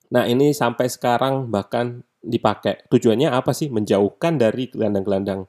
Nah 0.10 0.26
ini 0.26 0.52
sampai 0.52 0.90
sekarang 0.90 1.48
bahkan 1.48 2.04
dipakai. 2.20 2.84
Tujuannya 2.92 3.32
apa 3.32 3.56
sih? 3.56 3.72
Menjauhkan 3.72 4.36
dari 4.36 4.68
gelandang-gelandang 4.68 5.48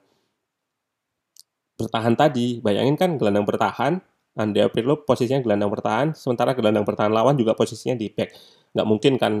bertahan 1.75 2.13
tadi. 2.15 2.61
Bayangin 2.61 2.95
kan 2.95 3.17
gelandang 3.17 3.43
bertahan, 3.43 3.99
Andrea 4.37 4.71
Pirlo 4.71 5.03
posisinya 5.03 5.43
gelandang 5.43 5.73
bertahan, 5.73 6.07
sementara 6.15 6.55
gelandang 6.55 6.87
bertahan 6.87 7.11
lawan 7.11 7.35
juga 7.35 7.57
posisinya 7.57 7.97
di 7.97 8.07
back. 8.13 8.29
Nggak 8.71 8.87
mungkin 8.87 9.13
kan 9.19 9.33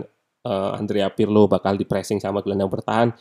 uh, 0.43 0.71
Andrea 0.75 1.07
Pirlo 1.13 1.47
bakal 1.47 1.79
di 1.79 1.87
pressing 1.87 2.19
sama 2.19 2.43
gelandang 2.43 2.67
bertahan, 2.67 3.13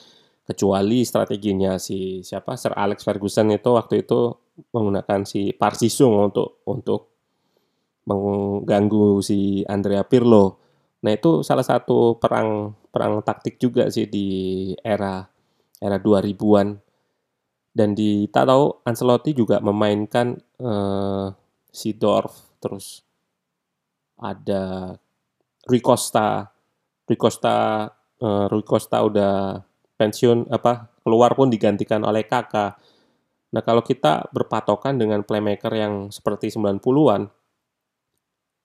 kecuali 0.43 1.07
strateginya 1.07 1.79
si 1.79 2.27
siapa 2.27 2.59
Sir 2.59 2.75
Alex 2.75 3.07
Ferguson 3.07 3.55
itu 3.55 3.71
waktu 3.71 4.03
itu 4.03 4.35
menggunakan 4.75 5.23
si 5.23 5.55
Parsisung 5.55 6.33
untuk 6.33 6.65
untuk 6.67 7.10
mengganggu 8.09 9.21
si 9.21 9.65
Andrea 9.69 10.05
Pirlo. 10.07 10.61
Nah 11.05 11.13
itu 11.13 11.41
salah 11.41 11.65
satu 11.65 12.21
perang 12.21 12.77
perang 12.93 13.25
taktik 13.25 13.57
juga 13.61 13.89
sih 13.89 14.09
di 14.09 14.29
era 14.85 15.25
era 15.81 15.97
2000-an. 15.97 16.69
Dan 17.71 17.95
di 17.95 18.27
tak 18.29 18.51
tahu 18.51 18.83
Ancelotti 18.83 19.31
juga 19.31 19.63
memainkan 19.63 20.35
uh, 20.59 21.31
si 21.71 21.95
Dorf 21.95 22.59
terus 22.59 23.07
ada 24.19 24.95
Rui 25.71 25.81
Costa. 25.81 26.51
Rui 27.07 27.19
Costa 27.19 27.87
uh, 28.21 28.47
Rui 28.51 28.67
Costa 28.67 29.03
udah 29.07 29.63
pensiun 29.97 30.51
apa 30.51 30.91
keluar 31.05 31.33
pun 31.37 31.49
digantikan 31.49 32.03
oleh 32.05 32.25
Kakak. 32.25 32.81
Nah, 33.51 33.63
kalau 33.67 33.83
kita 33.83 34.31
berpatokan 34.31 34.95
dengan 34.95 35.27
playmaker 35.27 35.75
yang 35.75 36.15
seperti 36.15 36.55
90-an, 36.55 37.27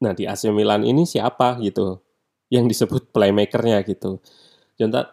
nah 0.03 0.11
di 0.11 0.27
AC 0.27 0.51
Milan 0.51 0.83
ini 0.83 1.07
siapa 1.07 1.59
gitu? 1.63 2.05
yang 2.53 2.69
disebut 2.69 3.09
playmakernya 3.09 3.81
gitu. 3.85 4.21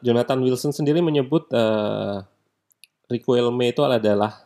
Jonathan 0.03 0.41
Wilson 0.43 0.75
sendiri 0.75 0.99
menyebut 1.01 1.49
uh, 1.55 2.27
Riquelme 3.07 3.71
itu 3.71 3.83
adalah 3.87 4.43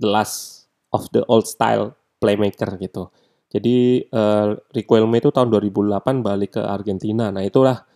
the 0.00 0.08
last 0.08 0.66
of 0.90 1.06
the 1.14 1.22
old 1.30 1.46
style 1.46 1.94
playmaker 2.18 2.74
gitu. 2.80 3.08
Jadi 3.54 4.02
uh, 4.10 4.58
Riquelme 4.74 5.14
itu 5.14 5.30
tahun 5.30 5.48
2008 5.52 6.26
balik 6.26 6.58
ke 6.58 6.62
Argentina. 6.62 7.30
Nah 7.30 7.46
itulah 7.46 7.86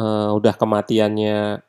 uh, 0.00 0.30
udah 0.32 0.54
kematiannya 0.56 1.60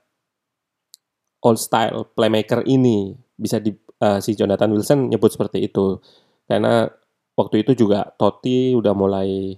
old 1.44 1.60
style 1.60 2.08
playmaker 2.16 2.64
ini 2.64 3.18
bisa 3.36 3.60
di 3.60 3.74
uh, 4.00 4.22
si 4.24 4.38
Jonathan 4.38 4.72
Wilson 4.72 5.10
nyebut 5.12 5.34
seperti 5.34 5.66
itu 5.68 6.00
karena 6.46 6.88
waktu 7.36 7.64
itu 7.64 7.86
juga 7.86 8.12
Totti 8.20 8.76
udah 8.76 8.94
mulai 8.96 9.56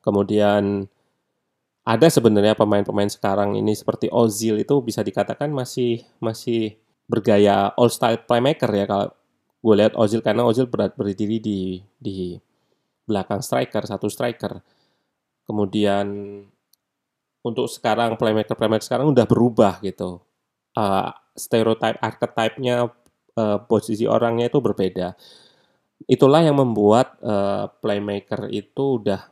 kemudian 0.00 0.88
ada 1.84 2.06
sebenarnya 2.06 2.54
pemain-pemain 2.54 3.08
sekarang 3.08 3.56
ini 3.56 3.72
seperti 3.72 4.12
Ozil 4.12 4.60
itu 4.60 4.78
bisa 4.84 5.00
dikatakan 5.00 5.48
masih 5.50 6.04
masih 6.20 6.76
bergaya 7.10 7.72
all 7.74 7.90
style 7.90 8.22
playmaker 8.28 8.70
ya 8.70 8.84
kalau 8.86 9.08
gue 9.60 9.74
lihat 9.76 9.92
Ozil 9.96 10.22
karena 10.22 10.46
Ozil 10.46 10.70
berat 10.70 10.94
berdiri 10.94 11.42
di 11.42 11.82
di 11.98 12.36
belakang 13.04 13.42
striker 13.42 13.82
satu 13.84 14.06
striker. 14.06 14.62
Kemudian 15.44 16.06
untuk 17.42 17.66
sekarang 17.66 18.14
playmaker 18.14 18.54
playmaker 18.54 18.86
sekarang 18.86 19.10
udah 19.10 19.26
berubah 19.26 19.82
gitu. 19.82 20.22
Uh, 20.78 21.10
stereotype 21.34 21.98
archetype-nya 21.98 22.86
uh, 23.34 23.58
posisi 23.66 24.06
orangnya 24.06 24.46
itu 24.46 24.62
berbeda 24.62 25.18
itulah 26.08 26.40
yang 26.40 26.56
membuat 26.56 27.18
uh, 27.20 27.68
playmaker 27.82 28.48
itu 28.52 29.02
udah 29.02 29.28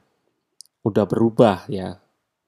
udah 0.85 1.05
berubah 1.05 1.69
ya 1.69 2.01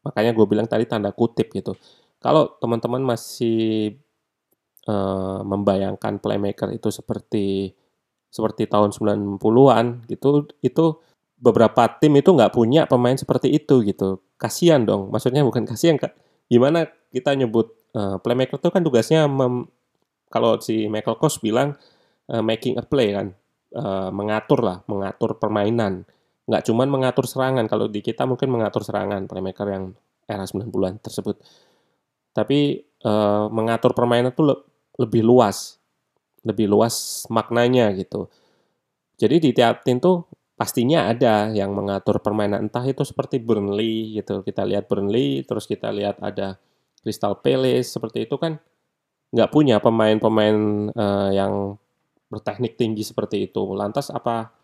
Makanya 0.04 0.32
gue 0.32 0.46
bilang 0.48 0.66
tadi 0.68 0.88
tanda 0.88 1.12
kutip 1.12 1.52
gitu. 1.52 1.76
Kalau 2.20 2.56
teman-teman 2.60 3.04
masih 3.04 3.96
uh, 4.88 5.40
membayangkan 5.44 6.20
playmaker 6.20 6.72
itu 6.72 6.88
seperti 6.92 7.72
seperti 8.30 8.70
tahun 8.70 8.94
90-an 8.94 10.06
gitu, 10.06 10.46
itu 10.62 10.84
beberapa 11.40 11.88
tim 11.98 12.14
itu 12.20 12.30
nggak 12.30 12.52
punya 12.54 12.86
pemain 12.86 13.16
seperti 13.16 13.52
itu 13.52 13.82
gitu. 13.84 14.22
Kasihan 14.40 14.84
dong. 14.84 15.12
Maksudnya 15.12 15.44
bukan 15.44 15.66
kasihan, 15.68 15.98
gimana 16.48 16.88
kita 17.12 17.34
nyebut 17.36 17.76
uh, 17.96 18.16
playmaker 18.22 18.56
itu 18.60 18.68
kan 18.72 18.82
tugasnya 18.86 19.26
mem, 19.28 19.68
kalau 20.30 20.56
si 20.62 20.86
Michael 20.86 21.18
Kos 21.18 21.42
bilang 21.42 21.74
uh, 22.30 22.40
making 22.44 22.78
a 22.78 22.84
play 22.86 23.12
kan, 23.12 23.34
uh, 23.76 24.10
mengatur 24.14 24.60
lah, 24.62 24.78
mengatur 24.86 25.36
permainan. 25.36 26.06
Nggak 26.46 26.66
cuman 26.66 26.88
mengatur 26.90 27.24
serangan 27.26 27.66
kalau 27.70 27.86
di 27.86 28.02
kita 28.02 28.26
mungkin 28.26 28.50
mengatur 28.50 28.82
serangan 28.82 29.26
playmaker 29.30 29.66
yang 29.70 29.84
era 30.26 30.46
90-an 30.46 30.98
tersebut. 31.02 31.38
Tapi 32.34 32.82
uh, 33.04 33.50
mengatur 33.50 33.94
permainan 33.94 34.34
itu 34.34 34.42
le 34.46 34.56
lebih 35.00 35.24
luas 35.24 35.80
lebih 36.44 36.66
luas 36.68 37.26
maknanya 37.28 37.92
gitu. 37.96 38.28
Jadi 39.20 39.36
di 39.36 39.50
tiap 39.52 39.84
tim 39.84 40.00
tuh 40.00 40.24
pastinya 40.56 41.08
ada 41.08 41.52
yang 41.52 41.72
mengatur 41.76 42.20
permainan 42.20 42.68
entah 42.68 42.84
itu 42.84 43.04
seperti 43.04 43.40
Burnley 43.40 44.16
gitu. 44.20 44.40
Kita 44.40 44.64
lihat 44.64 44.88
Burnley 44.88 45.44
terus 45.44 45.68
kita 45.68 45.92
lihat 45.92 46.20
ada 46.24 46.56
Crystal 47.04 47.36
Palace 47.36 47.92
seperti 47.96 48.24
itu 48.28 48.36
kan 48.40 48.60
nggak 49.30 49.50
punya 49.52 49.78
pemain-pemain 49.78 50.56
uh, 50.96 51.30
yang 51.30 51.76
berteknik 52.30 52.78
tinggi 52.78 53.02
seperti 53.02 53.50
itu 53.50 53.74
lantas 53.74 54.08
apa 54.14 54.54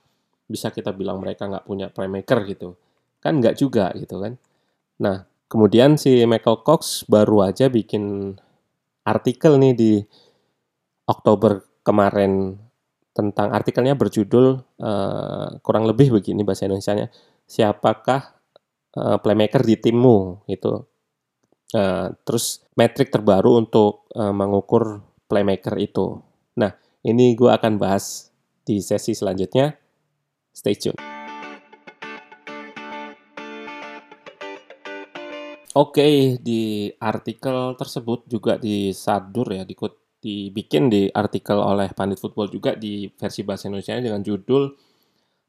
bisa 0.47 0.71
kita 0.71 0.95
bilang 0.95 1.19
mereka 1.19 1.51
nggak 1.51 1.67
punya 1.67 1.91
playmaker 1.91 2.47
gitu? 2.47 2.79
Kan 3.19 3.43
nggak 3.43 3.59
juga 3.59 3.91
gitu 3.99 4.23
kan. 4.23 4.39
Nah 5.03 5.27
kemudian 5.51 5.99
si 5.99 6.23
Michael 6.25 6.63
Cox 6.63 7.05
baru 7.11 7.51
aja 7.51 7.67
bikin 7.67 8.35
artikel 9.07 9.59
nih 9.59 9.75
di 9.75 9.93
Oktober 11.07 11.63
kemarin 11.87 12.59
tentang 13.15 13.55
artikelnya 13.55 13.95
berjudul 13.95 14.47
uh, 14.83 15.49
kurang 15.63 15.87
lebih 15.87 16.13
begini 16.13 16.43
bahasa 16.43 16.67
Indonesia-nya 16.67 17.09
siapakah 17.47 18.35
uh, 18.99 19.19
playmaker 19.23 19.63
di 19.63 19.79
timmu? 19.79 20.45
Itu 20.51 20.85
uh, 21.73 22.07
terus 22.27 22.67
metrik 22.77 23.09
terbaru 23.09 23.63
untuk 23.63 24.11
uh, 24.13 24.35
mengukur 24.35 25.01
playmaker 25.31 25.79
itu. 25.81 26.21
Nah 26.61 26.86
ini 27.07 27.39
gue 27.39 27.47
akan 27.47 27.79
bahas 27.79 28.35
di 28.67 28.83
sesi 28.83 29.15
selanjutnya 29.15 29.79
stay 30.51 30.75
tune 30.75 30.99
Oke, 35.77 36.01
okay, 36.01 36.15
di 36.41 36.89
artikel 36.97 37.77
tersebut 37.77 38.25
juga 38.25 38.57
disadur 38.57 39.53
ya, 39.53 39.61
dikut 39.61 40.17
dibikin 40.25 40.89
di 40.89 41.05
artikel 41.13 41.61
oleh 41.61 41.93
Pandit 41.93 42.17
Football 42.17 42.49
juga 42.49 42.73
di 42.73 43.13
versi 43.13 43.45
bahasa 43.45 43.69
Indonesia 43.69 43.93
dengan 44.01 44.25
judul 44.25 44.73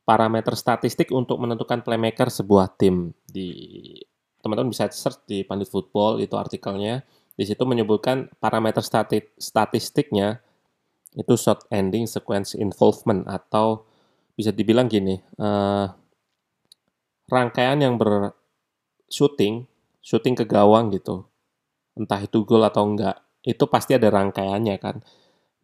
parameter 0.03 0.51
statistik 0.59 1.15
untuk 1.15 1.39
menentukan 1.39 1.79
playmaker 1.79 2.27
sebuah 2.27 2.75
tim. 2.75 3.15
Di 3.23 3.47
teman-teman 4.43 4.67
bisa 4.67 4.91
search 4.91 5.23
di 5.23 5.47
Pandit 5.47 5.71
Football 5.71 6.19
itu 6.19 6.35
artikelnya. 6.35 7.07
Di 7.31 7.47
situ 7.47 7.63
menyebutkan 7.63 8.27
parameter 8.43 8.83
stati 8.83 9.23
statistiknya 9.39 10.43
itu 11.17 11.33
shot 11.33 11.65
ending 11.73 12.05
sequence 12.05 12.53
involvement 12.53 13.25
atau 13.25 13.89
bisa 14.37 14.53
dibilang 14.53 14.85
gini, 14.85 15.17
uh, 15.41 15.89
rangkaian 17.25 17.81
yang 17.81 17.97
ber 17.97 18.37
shooting, 19.09 19.65
shooting 20.05 20.37
ke 20.37 20.45
gawang 20.45 20.93
gitu. 20.93 21.25
Entah 21.97 22.21
itu 22.21 22.45
gol 22.45 22.61
atau 22.61 22.85
enggak 22.85 23.17
itu 23.41 23.63
pasti 23.65 23.97
ada 23.97 24.13
rangkaiannya 24.13 24.75
kan. 24.77 25.01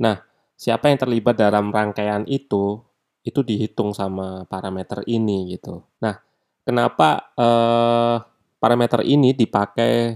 Nah, 0.01 0.25
siapa 0.57 0.89
yang 0.89 0.97
terlibat 0.97 1.37
dalam 1.37 1.69
rangkaian 1.69 2.25
itu, 2.25 2.81
itu 3.21 3.39
dihitung 3.45 3.93
sama 3.93 4.47
parameter 4.49 5.05
ini 5.05 5.53
gitu. 5.53 5.83
Nah, 6.01 6.17
kenapa 6.65 7.35
eh, 7.35 8.15
parameter 8.57 9.03
ini 9.03 9.35
dipakai 9.35 10.15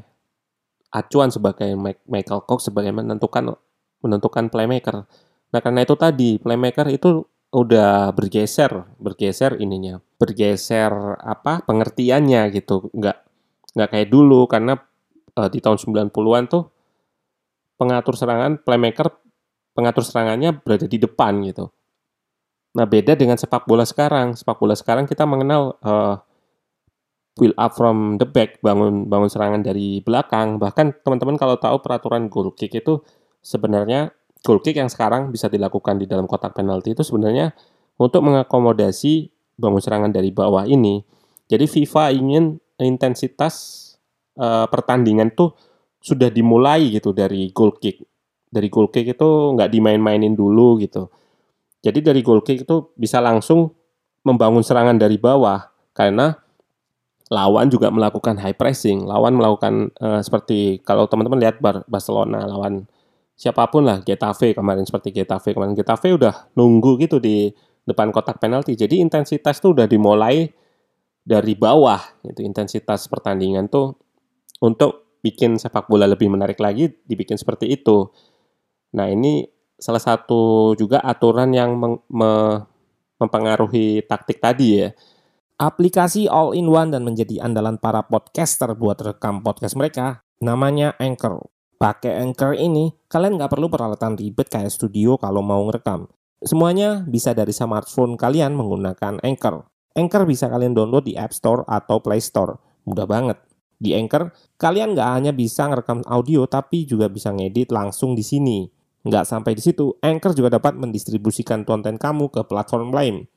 acuan 0.96 1.30
sebagai 1.30 1.76
Michael 2.08 2.48
Cox 2.48 2.72
sebagai 2.72 2.96
menentukan 2.96 3.54
menentukan 4.00 4.48
playmaker. 4.48 5.04
Nah, 5.54 5.60
karena 5.64 5.84
itu 5.88 5.96
tadi 5.96 6.36
playmaker 6.42 6.88
itu 6.92 7.24
udah 7.56 8.12
bergeser, 8.12 8.92
bergeser 9.00 9.56
ininya, 9.64 10.04
bergeser 10.20 10.92
apa 11.24 11.64
pengertiannya 11.64 12.52
gitu. 12.52 12.92
Nggak 12.92 13.18
nggak 13.78 13.90
kayak 13.94 14.10
dulu 14.12 14.50
karena 14.50 14.76
uh, 15.38 15.48
di 15.48 15.62
tahun 15.64 15.78
90-an 15.80 16.44
tuh 16.50 16.64
pengatur 17.78 18.18
serangan 18.18 18.58
playmaker 18.60 19.14
pengatur 19.78 20.02
serangannya 20.02 20.58
berada 20.58 20.90
di 20.90 20.98
depan 20.98 21.46
gitu. 21.46 21.70
Nah 22.74 22.86
beda 22.90 23.14
dengan 23.14 23.38
sepak 23.38 23.70
bola 23.70 23.86
sekarang. 23.86 24.34
Sepak 24.34 24.58
bola 24.58 24.74
sekarang 24.74 25.06
kita 25.06 25.24
mengenal 25.30 25.78
uh, 25.86 26.18
build 27.38 27.54
up 27.56 27.78
from 27.78 28.18
the 28.18 28.26
back, 28.26 28.58
bangun 28.66 29.06
bangun 29.06 29.30
serangan 29.30 29.62
dari 29.62 30.02
belakang. 30.02 30.58
Bahkan 30.58 31.06
teman-teman 31.06 31.38
kalau 31.38 31.62
tahu 31.62 31.78
peraturan 31.86 32.28
goal 32.28 32.50
kick 32.58 32.74
itu 32.74 33.06
sebenarnya 33.46 34.17
goal 34.46 34.60
kick 34.62 34.78
yang 34.78 34.92
sekarang 34.92 35.34
bisa 35.34 35.48
dilakukan 35.48 36.02
di 36.02 36.06
dalam 36.06 36.30
kotak 36.30 36.54
penalti 36.54 36.94
itu 36.94 37.02
sebenarnya 37.06 37.54
untuk 37.98 38.22
mengakomodasi 38.26 39.34
bangun 39.58 39.82
serangan 39.82 40.12
dari 40.14 40.30
bawah 40.30 40.64
ini. 40.70 41.02
Jadi 41.50 41.66
FIFA 41.66 42.14
ingin 42.14 42.62
intensitas 42.78 43.86
uh, 44.38 44.70
pertandingan 44.70 45.34
tuh 45.34 45.58
sudah 45.98 46.30
dimulai 46.30 46.94
gitu 46.94 47.12
dari 47.12 47.50
goal 47.52 47.74
kick. 47.76 48.04
Dari 48.48 48.68
goal 48.70 48.94
kick 48.94 49.18
itu 49.18 49.30
nggak 49.58 49.70
dimain-mainin 49.74 50.38
dulu 50.38 50.78
gitu. 50.80 51.10
Jadi 51.82 52.00
dari 52.06 52.22
goal 52.22 52.46
kick 52.46 52.64
itu 52.64 52.94
bisa 52.96 53.20
langsung 53.20 53.74
membangun 54.22 54.62
serangan 54.62 55.00
dari 55.00 55.16
bawah 55.16 55.72
karena 55.96 56.36
lawan 57.28 57.68
juga 57.68 57.92
melakukan 57.92 58.40
high 58.40 58.56
pressing. 58.56 59.04
Lawan 59.04 59.36
melakukan 59.36 59.92
uh, 60.00 60.22
seperti 60.22 60.80
kalau 60.84 61.10
teman-teman 61.10 61.40
lihat 61.42 61.60
Barcelona 61.88 62.48
lawan 62.48 62.88
siapa 63.38 63.70
pun 63.70 63.86
lah 63.86 64.02
Getafe 64.02 64.58
kemarin 64.58 64.84
seperti 64.84 65.14
Getafe 65.14 65.54
kemarin 65.54 65.78
Getafe 65.78 66.10
udah 66.10 66.50
nunggu 66.58 66.98
gitu 67.06 67.22
di 67.22 67.54
depan 67.86 68.10
kotak 68.10 68.42
penalti. 68.42 68.74
Jadi 68.74 69.00
intensitas 69.00 69.62
tuh 69.62 69.78
udah 69.78 69.86
dimulai 69.86 70.50
dari 71.22 71.54
bawah 71.54 72.02
itu 72.26 72.42
intensitas 72.42 73.06
pertandingan 73.06 73.70
tuh 73.70 73.96
untuk 74.60 75.20
bikin 75.22 75.62
sepak 75.62 75.86
bola 75.86 76.10
lebih 76.10 76.28
menarik 76.34 76.58
lagi 76.58 76.90
dibikin 77.06 77.38
seperti 77.38 77.70
itu. 77.70 78.10
Nah, 78.96 79.12
ini 79.12 79.46
salah 79.78 80.02
satu 80.02 80.74
juga 80.74 81.04
aturan 81.04 81.54
yang 81.54 81.78
meng, 81.78 82.00
me, 82.10 82.64
mempengaruhi 83.22 84.08
taktik 84.08 84.42
tadi 84.42 84.82
ya. 84.82 84.90
Aplikasi 85.58 86.30
all-in-one 86.30 86.94
dan 86.94 87.02
menjadi 87.02 87.42
andalan 87.42 87.82
para 87.82 88.06
podcaster 88.06 88.78
buat 88.78 89.02
rekam 89.02 89.42
podcast 89.42 89.74
mereka 89.74 90.22
namanya 90.38 90.94
Anchor. 91.02 91.57
Pakai 91.78 92.18
Anchor 92.18 92.58
ini, 92.58 92.90
kalian 93.06 93.38
nggak 93.38 93.54
perlu 93.54 93.70
peralatan 93.70 94.18
ribet 94.18 94.50
kayak 94.50 94.74
studio 94.74 95.14
kalau 95.22 95.46
mau 95.46 95.62
ngerekam. 95.70 96.10
Semuanya 96.42 97.06
bisa 97.06 97.38
dari 97.38 97.54
smartphone 97.54 98.18
kalian 98.18 98.58
menggunakan 98.58 99.22
Anchor. 99.22 99.62
Anchor 99.94 100.26
bisa 100.26 100.50
kalian 100.50 100.74
download 100.74 101.06
di 101.06 101.14
App 101.14 101.38
Store 101.38 101.62
atau 101.70 102.02
Play 102.02 102.18
Store. 102.18 102.58
Mudah 102.90 103.06
banget. 103.06 103.38
Di 103.78 103.94
Anchor, 103.94 104.34
kalian 104.58 104.98
nggak 104.98 105.10
hanya 105.22 105.32
bisa 105.38 105.70
ngerekam 105.70 106.02
audio, 106.10 106.50
tapi 106.50 106.90
juga 106.90 107.14
bisa 107.14 107.30
ngedit 107.30 107.70
langsung 107.70 108.18
di 108.18 108.26
sini. 108.26 108.66
Nggak 109.06 109.30
sampai 109.30 109.54
di 109.54 109.62
situ, 109.62 109.94
Anchor 110.02 110.34
juga 110.34 110.58
dapat 110.58 110.74
mendistribusikan 110.82 111.62
konten 111.62 112.02
kamu 112.02 112.34
ke 112.34 112.42
platform 112.42 112.90
lain. 112.90 113.30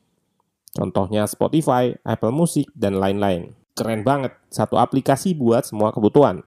Contohnya 0.72 1.28
Spotify, 1.28 1.92
Apple 2.08 2.32
Music, 2.32 2.72
dan 2.72 2.96
lain-lain. 2.96 3.52
Keren 3.76 4.00
banget, 4.00 4.32
satu 4.48 4.80
aplikasi 4.80 5.36
buat 5.36 5.68
semua 5.68 5.92
kebutuhan. 5.92 6.40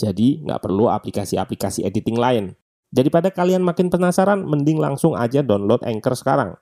Jadi, 0.00 0.40
nggak 0.40 0.64
perlu 0.64 0.88
aplikasi-aplikasi 0.88 1.84
editing 1.84 2.16
lain. 2.16 2.56
Daripada 2.88 3.28
kalian 3.28 3.60
makin 3.60 3.92
penasaran, 3.92 4.42
mending 4.48 4.80
langsung 4.80 5.12
aja 5.14 5.44
download 5.44 5.84
Anchor 5.84 6.16
sekarang. 6.16 6.56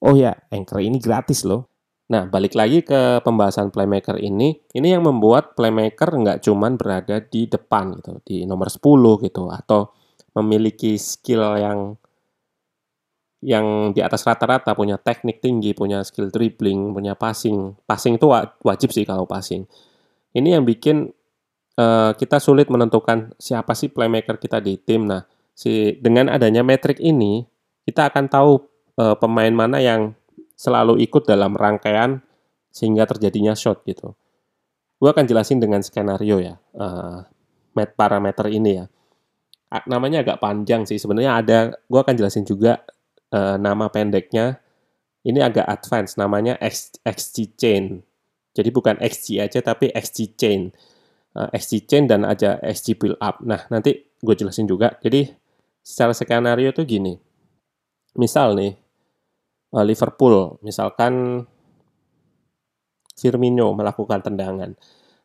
Oh 0.00 0.16
ya, 0.16 0.34
Anchor 0.48 0.80
ini 0.80 0.96
gratis 0.98 1.44
loh. 1.44 1.68
Nah, 2.10 2.26
balik 2.26 2.58
lagi 2.58 2.82
ke 2.82 3.22
pembahasan 3.22 3.70
playmaker 3.70 4.18
ini, 4.18 4.58
ini 4.74 4.88
yang 4.90 5.06
membuat 5.06 5.54
playmaker 5.54 6.10
nggak 6.12 6.42
cuman 6.44 6.74
berada 6.74 7.22
di 7.22 7.46
depan 7.46 8.00
gitu, 8.02 8.18
di 8.26 8.36
nomor 8.44 8.68
10 8.68 9.22
gitu, 9.22 9.48
atau 9.48 9.94
memiliki 10.34 10.98
skill 10.98 11.56
yang 11.60 11.96
yang 13.42 13.90
di 13.90 13.98
atas 13.98 14.22
rata-rata, 14.22 14.70
punya 14.74 14.98
teknik 15.02 15.42
tinggi, 15.42 15.74
punya 15.74 16.06
skill 16.06 16.30
dribbling, 16.30 16.94
punya 16.94 17.18
passing. 17.18 17.74
Passing 17.86 18.18
itu 18.18 18.26
wajib 18.62 18.94
sih 18.94 19.02
kalau 19.02 19.26
passing. 19.26 19.66
Ini 20.30 20.58
yang 20.58 20.64
bikin 20.66 21.10
uh, 21.76 22.12
kita 22.16 22.40
sulit 22.42 22.68
menentukan 22.68 23.32
siapa 23.40 23.72
sih 23.72 23.88
playmaker 23.88 24.36
kita 24.36 24.58
di 24.58 24.76
tim. 24.80 25.08
Nah, 25.08 25.24
si 25.52 25.96
dengan 26.00 26.32
adanya 26.32 26.64
metrik 26.64 26.98
ini, 27.00 27.44
kita 27.84 28.08
akan 28.12 28.24
tahu 28.28 28.52
uh, 28.98 29.16
pemain 29.16 29.52
mana 29.52 29.78
yang 29.80 30.16
selalu 30.56 31.00
ikut 31.02 31.26
dalam 31.26 31.56
rangkaian 31.58 32.22
sehingga 32.72 33.04
terjadinya 33.04 33.52
shot 33.52 33.84
gitu. 33.84 34.16
Gue 35.02 35.10
akan 35.10 35.26
jelasin 35.26 35.58
dengan 35.58 35.82
skenario 35.82 36.38
ya, 36.38 36.54
uh, 36.78 37.26
parameter 37.98 38.46
ini 38.48 38.78
ya. 38.78 38.86
Namanya 39.88 40.22
agak 40.22 40.38
panjang 40.38 40.86
sih, 40.86 41.00
sebenarnya 41.00 41.42
ada, 41.42 41.58
gue 41.74 42.00
akan 42.00 42.14
jelasin 42.14 42.46
juga 42.46 42.84
uh, 43.34 43.58
nama 43.58 43.90
pendeknya. 43.90 44.62
Ini 45.22 45.38
agak 45.42 45.66
advance, 45.66 46.18
namanya 46.18 46.58
XG 47.02 47.54
Chain. 47.58 48.02
Jadi 48.52 48.68
bukan 48.74 48.98
XG 49.02 49.42
aja, 49.42 49.58
tapi 49.62 49.90
XG 49.90 50.38
Chain. 50.38 50.70
Uh, 51.32 51.48
XG 51.56 51.88
Chain 51.88 52.04
dan 52.04 52.28
aja 52.28 52.60
XG 52.60 53.00
Build 53.00 53.16
Up. 53.16 53.40
Nah, 53.40 53.64
nanti 53.72 53.96
gue 54.20 54.34
jelasin 54.36 54.68
juga. 54.68 55.00
Jadi, 55.00 55.24
secara 55.80 56.12
skenario 56.12 56.70
tuh 56.76 56.84
gini. 56.84 57.16
Misal 58.20 58.52
nih, 58.52 58.72
uh, 59.72 59.84
Liverpool, 59.84 60.60
misalkan 60.60 61.44
Firmino 63.16 63.72
melakukan 63.72 64.20
tendangan. 64.20 64.76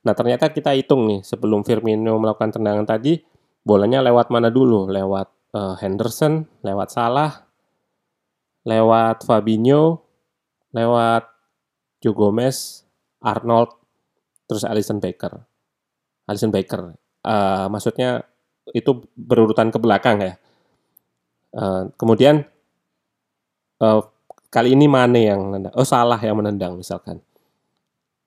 Nah, 0.08 0.14
ternyata 0.16 0.54
kita 0.54 0.72
hitung 0.72 1.10
nih, 1.12 1.20
sebelum 1.26 1.68
Firmino 1.68 2.16
melakukan 2.16 2.56
tendangan 2.56 2.88
tadi, 2.88 3.20
bolanya 3.68 4.00
lewat 4.00 4.32
mana 4.32 4.48
dulu? 4.48 4.88
Lewat 4.88 5.28
uh, 5.52 5.76
Henderson, 5.76 6.48
lewat 6.64 6.94
Salah, 6.94 7.48
lewat 8.64 9.28
Fabinho, 9.28 10.04
lewat 10.72 11.28
Joe 12.00 12.16
Gomez, 12.16 12.88
Arnold, 13.24 13.74
terus 14.46 14.64
Alisson 14.64 15.02
Becker. 15.02 15.57
Alisson 16.28 16.52
Becker. 16.52 16.94
Uh, 17.24 17.68
maksudnya 17.72 18.28
itu 18.76 19.08
berurutan 19.16 19.72
ke 19.72 19.80
belakang 19.80 20.20
ya. 20.20 20.34
Uh, 21.56 21.90
kemudian 21.96 22.44
uh, 23.80 24.04
kali 24.52 24.76
ini 24.76 24.86
Mane 24.92 25.24
yang 25.24 25.40
menendang. 25.48 25.74
Oh 25.74 25.88
salah 25.88 26.20
yang 26.20 26.38
menendang 26.38 26.76
misalkan. 26.76 27.24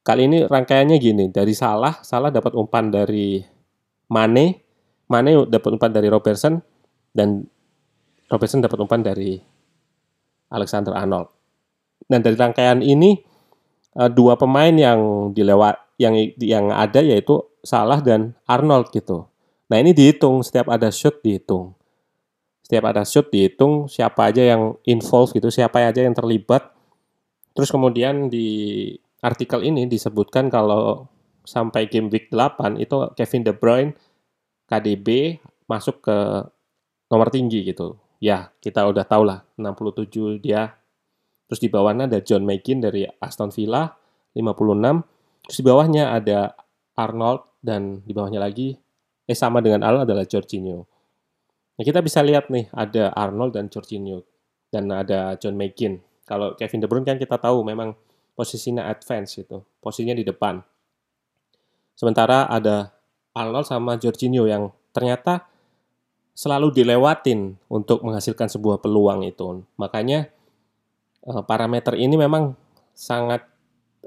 Kali 0.00 0.24
ini 0.24 0.48
rangkaiannya 0.48 0.96
gini, 0.96 1.28
dari 1.28 1.52
salah, 1.52 2.00
salah 2.00 2.32
dapat 2.32 2.56
umpan 2.56 2.88
dari 2.88 3.44
Mane, 4.08 4.64
Mane 5.12 5.44
dapat 5.44 5.76
umpan 5.76 5.92
dari 5.92 6.08
Robertson, 6.08 6.56
dan 7.12 7.44
Robertson 8.32 8.64
dapat 8.64 8.80
umpan 8.80 9.04
dari 9.04 9.36
Alexander 10.48 10.96
Arnold. 10.96 11.28
Dan 12.08 12.24
dari 12.24 12.32
rangkaian 12.32 12.80
ini 12.80 13.20
dua 14.16 14.40
pemain 14.40 14.72
yang 14.72 15.30
dilewat 15.36 15.98
yang 16.00 16.16
yang 16.40 16.72
ada 16.72 17.04
yaitu 17.04 17.49
Salah 17.60 18.00
dan 18.00 18.36
Arnold 18.48 18.92
gitu. 18.92 19.28
Nah 19.70 19.76
ini 19.78 19.94
dihitung 19.94 20.42
setiap 20.42 20.72
ada 20.72 20.90
shoot 20.90 21.22
dihitung. 21.22 21.78
Setiap 22.66 22.90
ada 22.90 23.02
shoot 23.06 23.30
dihitung 23.30 23.86
siapa 23.86 24.30
aja 24.30 24.42
yang 24.42 24.78
involved 24.86 25.34
gitu, 25.34 25.50
siapa 25.50 25.82
aja 25.82 26.02
yang 26.02 26.14
terlibat. 26.14 26.70
Terus 27.54 27.70
kemudian 27.70 28.30
di 28.30 28.90
artikel 29.20 29.62
ini 29.62 29.86
disebutkan 29.86 30.48
kalau 30.48 31.06
sampai 31.44 31.90
game 31.90 32.08
week 32.08 32.30
8 32.32 32.78
itu 32.78 33.10
Kevin 33.18 33.42
De 33.42 33.52
Bruyne 33.52 33.92
KDB 34.70 35.38
masuk 35.66 36.02
ke 36.02 36.46
nomor 37.10 37.28
tinggi 37.34 37.66
gitu. 37.66 37.98
Ya, 38.22 38.54
kita 38.62 38.86
udah 38.86 39.02
tahu 39.02 39.26
lah 39.26 39.42
67 39.58 40.38
dia. 40.38 40.78
Terus 41.50 41.58
di 41.58 41.66
bawahnya 41.66 42.06
ada 42.06 42.22
John 42.22 42.46
McGinn 42.46 42.78
dari 42.78 43.02
Aston 43.18 43.50
Villa 43.50 43.90
56. 44.38 45.02
Terus 45.50 45.56
di 45.58 45.64
bawahnya 45.66 46.14
ada 46.14 46.54
Arnold 46.94 47.49
dan 47.60 48.00
di 48.04 48.12
bawahnya 48.16 48.40
lagi 48.40 48.76
eh 49.30 49.38
sama 49.38 49.62
dengan 49.62 49.86
Arnold 49.86 50.10
adalah 50.10 50.26
Jorginho. 50.26 50.88
Nah, 51.78 51.84
kita 51.86 52.02
bisa 52.02 52.20
lihat 52.20 52.50
nih 52.50 52.66
ada 52.74 53.14
Arnold 53.14 53.54
dan 53.54 53.70
Jorginho 53.70 54.26
dan 54.74 54.90
ada 54.90 55.38
John 55.38 55.54
McGinn. 55.54 56.02
Kalau 56.26 56.58
Kevin 56.58 56.82
De 56.82 56.88
Bruyne 56.90 57.06
kan 57.06 57.16
kita 57.16 57.38
tahu 57.38 57.62
memang 57.62 57.94
posisinya 58.34 58.90
advance 58.90 59.38
gitu, 59.38 59.62
posisinya 59.78 60.18
di 60.18 60.26
depan. 60.26 60.58
Sementara 61.94 62.48
ada 62.50 62.90
Arnold 63.36 63.68
sama 63.68 63.94
Jorginho 64.00 64.48
yang 64.48 64.74
ternyata 64.90 65.46
selalu 66.34 66.72
dilewatin 66.72 67.58
untuk 67.68 68.00
menghasilkan 68.00 68.48
sebuah 68.48 68.80
peluang 68.80 69.26
itu. 69.26 69.62
Makanya 69.76 70.30
eh, 71.26 71.42
parameter 71.44 71.98
ini 71.98 72.16
memang 72.16 72.56
sangat 72.96 73.46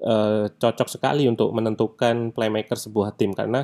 uh, 0.01 0.49
cocok 0.49 0.89
sekali 0.89 1.29
untuk 1.29 1.53
menentukan 1.53 2.33
playmaker 2.33 2.79
sebuah 2.79 3.13
tim. 3.13 3.35
Karena 3.35 3.61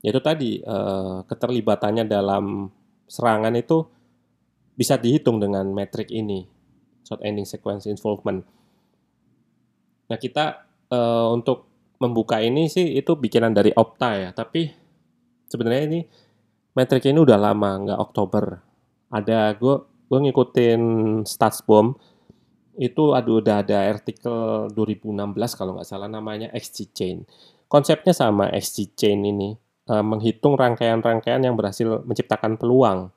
itu 0.00 0.18
tadi 0.18 0.58
uh, 0.64 1.22
keterlibatannya 1.28 2.08
dalam 2.08 2.66
serangan 3.06 3.54
itu 3.54 3.84
bisa 4.74 4.96
dihitung 4.96 5.36
dengan 5.42 5.68
metrik 5.70 6.08
ini 6.08 6.48
short 7.04 7.20
ending 7.26 7.44
sequence 7.44 7.90
involvement. 7.90 8.46
Nah 10.08 10.18
kita 10.18 10.64
uh, 10.94 11.28
untuk 11.34 11.66
membuka 12.00 12.40
ini 12.40 12.70
sih 12.70 12.96
itu 12.96 13.12
bikinan 13.18 13.52
dari 13.52 13.74
Opta 13.76 14.16
ya, 14.16 14.30
tapi 14.32 14.72
sebenarnya 15.50 15.82
ini 15.90 16.00
metrik 16.72 17.04
ini 17.04 17.18
udah 17.20 17.36
lama, 17.36 17.70
nggak 17.82 18.00
Oktober. 18.00 18.44
Ada 19.10 19.58
gue 19.58 19.74
gue 20.10 20.18
ngikutin 20.30 20.82
Statsbomb 21.26 21.98
itu 22.80 23.12
aduh 23.12 23.44
udah 23.44 23.60
ada 23.60 23.92
artikel 23.92 24.72
2016 24.72 25.12
kalau 25.52 25.76
nggak 25.76 25.84
salah 25.84 26.08
namanya 26.08 26.48
XG 26.56 26.96
Chain. 26.96 27.28
Konsepnya 27.68 28.16
sama 28.16 28.48
XG 28.56 28.96
Chain 28.96 29.20
ini 29.20 29.52
uh, 29.92 30.00
menghitung 30.00 30.56
rangkaian-rangkaian 30.56 31.44
yang 31.44 31.60
berhasil 31.60 32.00
menciptakan 32.08 32.56
peluang. 32.56 33.12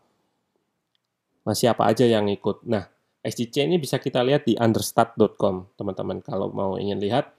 Masih 1.47 1.71
apa 1.71 1.87
aja 1.87 2.03
yang 2.03 2.27
ikut. 2.27 2.67
Nah, 2.67 2.91
XG 3.23 3.63
ini 3.63 3.79
bisa 3.79 4.03
kita 4.03 4.19
lihat 4.19 4.43
di 4.43 4.59
understat.com, 4.59 5.71
teman-teman. 5.79 6.19
Kalau 6.19 6.51
mau 6.51 6.75
ingin 6.75 6.99
lihat 6.99 7.31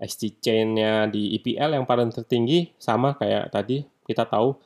XG 0.00 0.64
nya 0.72 1.04
di 1.04 1.36
EPL 1.36 1.76
yang 1.76 1.84
paling 1.84 2.08
tertinggi 2.08 2.72
sama 2.80 3.12
kayak 3.20 3.52
tadi 3.52 3.84
kita 4.08 4.24
tahu 4.24 4.56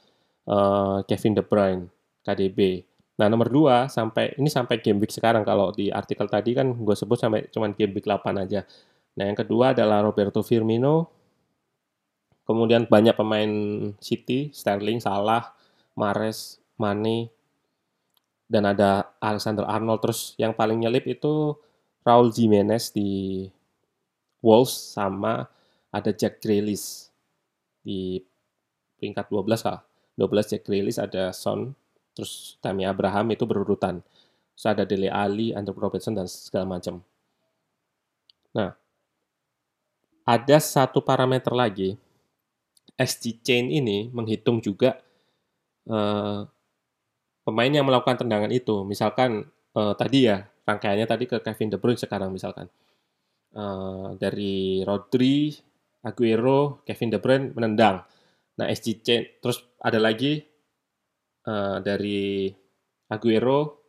uh, 0.47 1.03
Kevin 1.11 1.35
De 1.35 1.43
Bruyne, 1.43 1.91
KDB. 2.23 2.87
Nah, 3.23 3.31
nomor 3.31 3.47
2 3.55 3.87
sampai 3.87 4.35
ini 4.35 4.51
sampai 4.51 4.83
game 4.83 4.99
week 4.99 5.15
sekarang 5.15 5.47
kalau 5.47 5.71
di 5.71 5.95
artikel 5.95 6.27
tadi 6.27 6.59
kan 6.59 6.75
gue 6.75 6.97
sebut 6.99 7.15
sampai 7.15 7.47
cuman 7.55 7.71
game 7.71 7.95
week 7.95 8.03
8 8.11 8.35
aja. 8.35 8.67
Nah, 9.15 9.25
yang 9.31 9.39
kedua 9.39 9.71
adalah 9.71 10.03
Roberto 10.03 10.43
Firmino. 10.43 11.07
Kemudian 12.43 12.91
banyak 12.91 13.15
pemain 13.15 13.47
City, 14.03 14.51
Sterling, 14.51 14.99
Salah, 14.99 15.55
Mares, 15.95 16.59
Mane, 16.83 17.31
dan 18.51 18.67
ada 18.67 19.15
Alexander 19.23 19.71
Arnold 19.71 20.03
terus 20.03 20.35
yang 20.35 20.51
paling 20.53 20.83
nyelip 20.83 21.07
itu 21.07 21.55
Raul 22.03 22.35
Jimenez 22.35 22.91
di 22.91 23.47
Wolves 24.43 24.99
sama 24.99 25.47
ada 25.95 26.11
Jack 26.11 26.43
Grealish 26.43 27.07
di 27.87 28.19
peringkat 28.99 29.31
12 29.31 29.63
kah 29.63 29.81
12 30.19 30.51
Jack 30.51 30.63
Grealish 30.67 30.99
ada 30.99 31.31
Son 31.31 31.73
terus 32.13 32.57
Tammy 32.61 32.85
Abraham 32.89 33.33
itu 33.33 33.45
berurutan. 33.45 34.01
Terus 34.53 34.67
ada 34.69 34.85
Dele 34.85 35.09
Ali, 35.09 35.57
Andrew 35.57 35.77
Robertson 35.77 36.17
dan 36.17 36.29
segala 36.29 36.69
macam. 36.69 37.01
Nah 38.53 38.77
ada 40.23 40.57
satu 40.63 41.03
parameter 41.03 41.51
lagi. 41.51 41.99
SG 42.95 43.43
Chain 43.43 43.73
ini 43.73 44.13
menghitung 44.13 44.63
juga 44.63 45.01
uh, 45.91 46.45
pemain 47.43 47.73
yang 47.73 47.89
melakukan 47.89 48.23
tendangan 48.23 48.53
itu, 48.53 48.87
misalkan 48.87 49.49
uh, 49.75 49.97
tadi 49.99 50.31
ya 50.31 50.47
rangkaiannya 50.63 51.09
tadi 51.09 51.25
ke 51.27 51.43
Kevin 51.43 51.73
De 51.75 51.79
Bruyne 51.81 51.99
sekarang 51.99 52.31
misalkan. 52.31 52.71
Uh, 53.53 54.17
dari 54.17 54.81
Rodri, 54.81 55.53
Aguero, 56.07 56.81
Kevin 56.87 57.11
De 57.13 57.19
Bruyne 57.19 57.51
menendang. 57.53 58.05
Nah 58.61 58.67
SGC 58.69 59.41
terus 59.43 59.65
ada 59.81 59.99
lagi 59.99 60.45
uh, 61.47 61.79
dari 61.81 62.51
Aguero, 63.11 63.83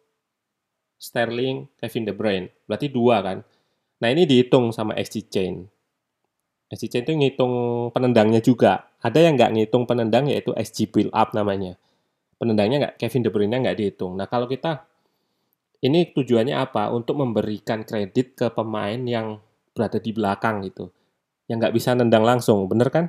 Sterling, 1.00 1.74
Kevin 1.80 2.04
De 2.08 2.14
Bruyne. 2.14 2.48
Berarti 2.68 2.88
dua 2.92 3.24
kan. 3.24 3.38
Nah 4.04 4.08
ini 4.12 4.28
dihitung 4.28 4.76
sama 4.76 4.94
SG 5.00 5.32
Chain. 5.32 5.64
SG 6.72 6.90
Chain 6.90 7.04
itu 7.06 7.14
ngitung 7.16 7.54
penendangnya 7.92 8.40
juga. 8.44 8.92
Ada 9.04 9.20
yang 9.20 9.40
nggak 9.40 9.52
ngitung 9.56 9.84
penendang 9.88 10.28
yaitu 10.32 10.52
SG 10.56 10.92
Build 10.92 11.12
Up 11.12 11.32
namanya 11.32 11.80
penendangnya 12.44 12.78
nggak 12.84 12.96
Kevin 13.00 13.24
De 13.24 13.32
Bruyne 13.32 13.58
nggak 13.64 13.80
dihitung. 13.80 14.20
Nah 14.20 14.28
kalau 14.28 14.52
kita 14.52 14.84
ini 15.80 16.12
tujuannya 16.12 16.60
apa? 16.60 16.92
Untuk 16.92 17.16
memberikan 17.16 17.88
kredit 17.88 18.36
ke 18.36 18.52
pemain 18.52 19.00
yang 19.00 19.40
berada 19.72 20.04
di 20.04 20.12
belakang 20.12 20.60
gitu, 20.68 20.92
yang 21.48 21.64
nggak 21.64 21.72
bisa 21.72 21.96
nendang 21.96 22.28
langsung, 22.28 22.68
bener 22.68 22.92
kan? 22.92 23.08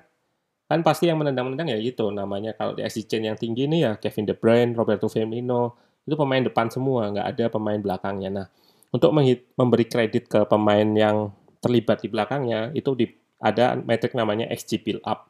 Kan 0.64 0.80
pasti 0.80 1.12
yang 1.12 1.20
menendang-menendang 1.20 1.76
ya 1.76 1.78
gitu, 1.80 2.08
namanya 2.08 2.56
kalau 2.56 2.72
di 2.72 2.80
XG 2.80 3.20
yang 3.20 3.36
tinggi 3.36 3.68
ini 3.68 3.84
ya 3.84 4.00
Kevin 4.00 4.24
De 4.24 4.34
Bruyne, 4.34 4.72
Roberto 4.72 5.12
Firmino, 5.12 5.76
itu 6.08 6.16
pemain 6.16 6.40
depan 6.40 6.72
semua, 6.72 7.12
nggak 7.12 7.26
ada 7.36 7.44
pemain 7.52 7.76
belakangnya. 7.76 8.30
Nah, 8.32 8.46
untuk 8.88 9.12
memberi 9.56 9.84
kredit 9.84 10.24
ke 10.28 10.40
pemain 10.48 10.88
yang 10.88 11.32
terlibat 11.60 12.00
di 12.00 12.08
belakangnya, 12.08 12.72
itu 12.72 12.96
di, 12.96 13.06
ada 13.40 13.76
metrik 13.76 14.16
namanya 14.16 14.48
XG 14.52 14.80
build 14.80 15.02
up. 15.04 15.28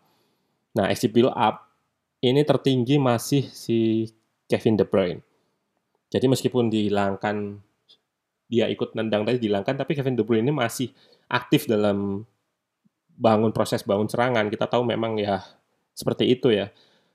Nah, 0.78 0.90
XG 0.90 1.10
build 1.10 1.34
up 1.34 1.70
ini 2.22 2.42
tertinggi 2.46 2.98
masih 2.98 3.46
si 3.50 4.10
Kevin 4.46 4.78
De 4.78 4.86
Bruyne. 4.86 5.20
Jadi 6.14 6.26
meskipun 6.30 6.70
dihilangkan 6.70 7.58
dia 8.46 8.70
ikut 8.70 8.94
nendang 8.94 9.26
tadi 9.26 9.42
dihilangkan, 9.42 9.74
tapi 9.82 9.98
Kevin 9.98 10.14
De 10.14 10.22
Bruyne 10.22 10.46
ini 10.46 10.54
masih 10.54 10.94
aktif 11.26 11.66
dalam 11.66 12.22
bangun 13.14 13.54
proses 13.54 13.82
bangun 13.86 14.10
serangan. 14.10 14.46
Kita 14.50 14.66
tahu 14.66 14.86
memang 14.86 15.18
ya 15.18 15.42
seperti 15.94 16.30
itu 16.34 16.50
ya, 16.50 16.70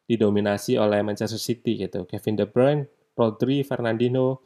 didominasi 0.08 0.80
oleh 0.80 1.04
Manchester 1.04 1.40
City 1.40 1.76
gitu. 1.80 2.08
Kevin 2.08 2.36
De 2.40 2.46
Bruyne, 2.48 2.88
Rodri, 3.16 3.62
Fernandinho, 3.62 4.40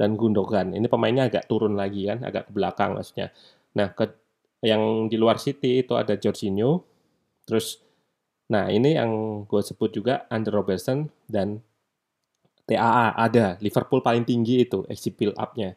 dan 0.00 0.16
Gundogan. 0.16 0.72
Ini 0.72 0.86
pemainnya 0.88 1.28
agak 1.28 1.46
turun 1.50 1.76
lagi 1.76 2.08
kan, 2.08 2.24
agak 2.24 2.48
ke 2.48 2.52
belakang 2.56 2.96
maksudnya. 2.96 3.28
Nah, 3.76 3.92
ke, 3.92 4.08
yang 4.64 5.06
di 5.12 5.16
luar 5.20 5.36
City 5.36 5.84
itu 5.84 5.94
ada 5.94 6.16
Jorginho, 6.16 6.82
terus 7.44 7.84
Nah, 8.48 8.72
ini 8.72 8.96
yang 8.96 9.44
gue 9.44 9.60
sebut 9.60 9.92
juga 9.92 10.24
Under 10.32 10.52
Robertson 10.56 11.12
dan 11.28 11.60
TAA 12.64 13.16
ada. 13.16 13.60
Liverpool 13.60 14.00
paling 14.00 14.24
tinggi 14.24 14.64
itu 14.64 14.84
XG 14.88 15.06
build 15.16 15.36
up-nya. 15.36 15.76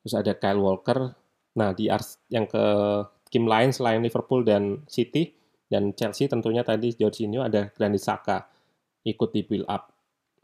Terus 0.00 0.14
ada 0.16 0.32
Kyle 0.32 0.60
Walker. 0.60 1.12
Nah, 1.60 1.76
di 1.76 1.92
yang 2.32 2.48
ke 2.48 2.64
tim 3.30 3.46
lain 3.46 3.70
selain 3.70 4.02
Liverpool 4.02 4.42
dan 4.42 4.82
City 4.90 5.30
dan 5.70 5.94
Chelsea 5.94 6.26
tentunya 6.26 6.66
tadi 6.66 6.90
Jorginho 6.98 7.46
ada 7.46 7.70
Granit 7.70 8.02
Saka 8.02 8.42
ikut 9.06 9.30
di 9.30 9.46
build 9.46 9.70
up. 9.70 9.94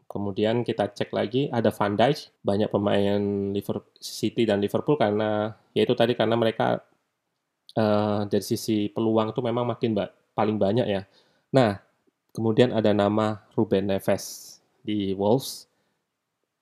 Kemudian 0.07 0.63
kita 0.63 0.87
cek 0.87 1.11
lagi 1.11 1.51
ada 1.51 1.67
Van 1.67 1.93
Dijk, 1.99 2.39
banyak 2.39 2.71
pemain 2.71 3.19
Liverpool 3.51 3.91
City 3.99 4.47
dan 4.47 4.63
Liverpool 4.63 4.95
karena 4.95 5.51
yaitu 5.75 5.91
tadi 5.99 6.15
karena 6.15 6.39
mereka 6.39 6.79
uh, 7.75 8.23
dari 8.23 8.41
sisi 8.41 8.87
peluang 8.87 9.35
tuh 9.35 9.43
memang 9.43 9.67
makin 9.67 9.91
ba 9.91 10.07
paling 10.31 10.55
banyak 10.55 10.87
ya. 10.87 11.03
Nah, 11.51 11.83
kemudian 12.31 12.71
ada 12.71 12.95
nama 12.95 13.43
Ruben 13.59 13.91
Neves 13.91 14.57
di 14.79 15.11
Wolves, 15.11 15.67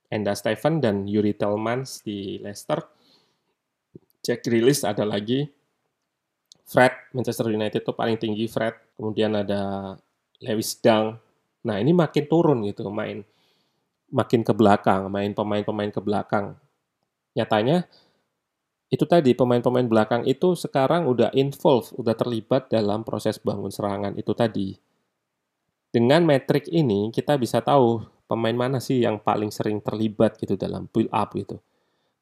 Enda 0.10 0.34
Steven 0.34 0.82
dan 0.82 0.96
Yuri 1.06 1.38
Tillmans 1.38 2.02
di 2.02 2.42
Leicester, 2.42 2.82
Jack 4.26 4.42
Grealish 4.42 4.82
ada 4.82 5.06
lagi, 5.06 5.46
Fred 6.66 7.14
Manchester 7.14 7.48
United 7.54 7.86
itu 7.86 7.94
paling 7.94 8.18
tinggi 8.18 8.50
Fred, 8.50 8.74
kemudian 8.98 9.38
ada 9.38 9.94
Lewis 10.42 10.78
Dang. 10.82 11.18
Nah 11.66 11.78
ini 11.78 11.94
makin 11.94 12.26
turun 12.26 12.66
gitu 12.66 12.90
main 12.90 13.22
makin 14.10 14.42
ke 14.42 14.54
belakang, 14.54 15.10
main 15.10 15.34
pemain-pemain 15.34 15.92
ke 15.94 16.02
belakang. 16.02 16.58
Nyatanya 17.38 17.86
itu 18.90 19.04
tadi 19.10 19.34
pemain-pemain 19.34 19.86
belakang 19.86 20.24
itu 20.30 20.54
sekarang 20.54 21.10
udah 21.10 21.34
involve, 21.34 21.90
udah 21.98 22.14
terlibat 22.14 22.70
dalam 22.70 23.02
proses 23.02 23.42
bangun 23.42 23.74
serangan 23.74 24.14
itu 24.16 24.32
tadi. 24.38 24.78
Dengan 25.90 26.28
metrik 26.28 26.70
ini 26.70 27.10
kita 27.10 27.40
bisa 27.40 27.62
tahu 27.62 28.04
pemain 28.26 28.56
mana 28.56 28.78
sih 28.82 29.02
yang 29.02 29.22
paling 29.22 29.50
sering 29.50 29.82
terlibat 29.82 30.38
gitu 30.42 30.58
dalam 30.58 30.90
build 30.90 31.10
up 31.14 31.34
gitu. 31.34 31.62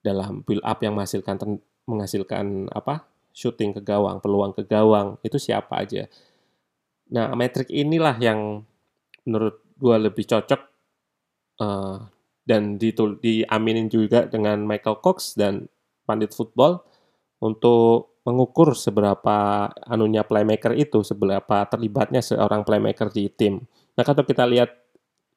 Dalam 0.03 0.43
build 0.43 0.63
up 0.63 0.79
yang 0.83 0.95
menghasilkan 0.95 1.39
menghasilkan 1.87 2.71
apa? 2.71 3.12
Shooting 3.33 3.73
ke 3.73 3.81
gawang, 3.81 4.21
peluang 4.21 4.53
ke 4.53 4.63
gawang, 4.63 5.17
itu 5.25 5.41
siapa 5.41 5.81
aja. 5.81 6.05
Nah, 7.09 7.33
metrik 7.33 7.67
inilah 7.73 8.15
yang 8.21 8.61
menurut 9.25 9.59
gue 9.75 9.95
lebih 9.97 10.23
cocok 10.29 10.61
uh, 11.59 11.97
dan 12.45 12.77
ditul 12.77 13.17
diaminin 13.17 13.89
juga 13.89 14.29
dengan 14.29 14.61
Michael 14.63 15.01
Cox 15.01 15.33
dan 15.33 15.65
pandit 16.05 16.31
football 16.31 16.85
untuk 17.41 18.21
mengukur 18.23 18.71
seberapa 18.77 19.67
anunya 19.83 20.23
playmaker 20.23 20.71
itu, 20.79 21.03
seberapa 21.03 21.67
terlibatnya 21.67 22.23
seorang 22.23 22.63
playmaker 22.63 23.11
di 23.11 23.27
tim. 23.27 23.59
Nah, 23.99 24.03
kalau 24.07 24.23
kita 24.23 24.47
lihat 24.47 24.71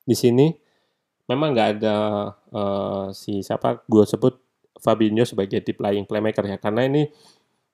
di 0.06 0.14
sini, 0.14 0.54
memang 1.26 1.50
nggak 1.50 1.70
ada 1.80 1.96
uh, 2.54 3.06
si 3.11 3.42
siapa 3.42 3.82
gue 3.90 4.04
sebut 4.06 4.38
Fabinho 4.76 5.26
sebagai 5.26 5.64
deep 5.64 5.82
lying 5.82 6.06
playmaker 6.06 6.46
ya, 6.46 6.61
karena 6.62 6.87
ini 6.87 7.11